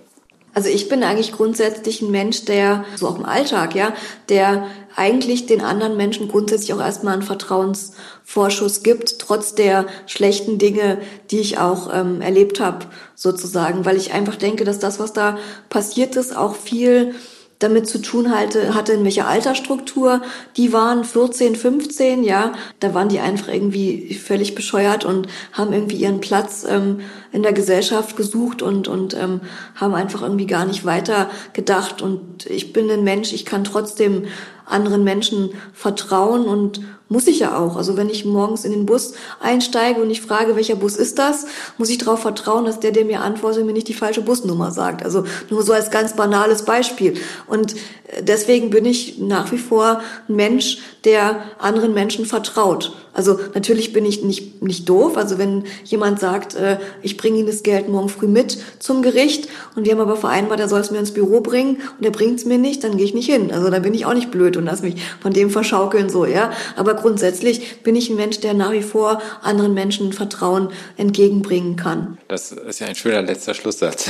[0.52, 3.94] Also ich bin eigentlich grundsätzlich ein Mensch, der, so auch im Alltag, ja,
[4.28, 4.66] der
[4.96, 10.98] eigentlich den anderen Menschen grundsätzlich auch erstmal einen Vertrauensvorschuss gibt, trotz der schlechten Dinge,
[11.30, 15.38] die ich auch ähm, erlebt habe, sozusagen, weil ich einfach denke, dass das, was da
[15.68, 17.14] passiert ist, auch viel
[17.60, 20.22] damit zu tun hatte, hatte in welcher Altersstruktur
[20.56, 25.96] die waren, 14, 15, ja, da waren die einfach irgendwie völlig bescheuert und haben irgendwie
[25.96, 27.00] ihren Platz ähm,
[27.32, 29.42] in der Gesellschaft gesucht und, und ähm,
[29.74, 32.00] haben einfach irgendwie gar nicht weiter gedacht.
[32.00, 34.24] Und ich bin ein Mensch, ich kann trotzdem
[34.70, 37.76] anderen Menschen vertrauen und muss ich ja auch.
[37.76, 41.44] Also wenn ich morgens in den Bus einsteige und ich frage, welcher Bus ist das,
[41.76, 45.04] muss ich darauf vertrauen, dass der, der mir antwortet, mir nicht die falsche Busnummer sagt.
[45.04, 47.20] Also nur so als ganz banales Beispiel.
[47.48, 47.74] Und
[48.20, 52.92] deswegen bin ich nach wie vor ein Mensch, der anderen Menschen vertraut.
[53.12, 55.16] Also natürlich bin ich nicht, nicht doof.
[55.16, 59.48] Also wenn jemand sagt, äh, ich bringe Ihnen das Geld morgen früh mit zum Gericht
[59.74, 62.38] und wir haben aber vereinbart, er soll es mir ins Büro bringen und er bringt
[62.38, 63.50] es mir nicht, dann gehe ich nicht hin.
[63.50, 66.52] Also da bin ich auch nicht blöd und lass mich von dem verschaukeln so, ja.
[66.76, 72.18] Aber grundsätzlich bin ich ein Mensch, der nach wie vor anderen Menschen Vertrauen entgegenbringen kann.
[72.28, 74.08] Das ist ja ein schöner letzter Schlusssatz.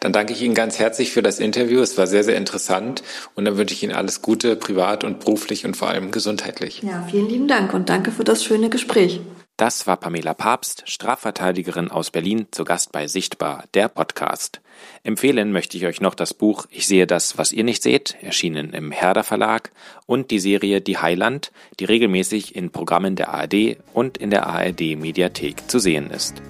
[0.00, 1.80] Dann danke ich Ihnen ganz herzlich für das Interview.
[1.80, 3.02] Es war sehr, sehr interessant
[3.42, 6.80] und dann wünsche ich Ihnen alles Gute, privat und beruflich und vor allem gesundheitlich.
[6.84, 9.20] Ja, vielen lieben Dank und danke für das schöne Gespräch.
[9.56, 14.60] Das war Pamela Papst, Strafverteidigerin aus Berlin, zu Gast bei Sichtbar, der Podcast.
[15.02, 18.74] Empfehlen möchte ich euch noch das Buch Ich sehe das, was ihr nicht seht, erschienen
[18.74, 19.72] im Herder Verlag,
[20.06, 24.96] und die Serie Die Heiland, die regelmäßig in Programmen der ARD und in der ARD
[24.96, 26.40] Mediathek zu sehen ist.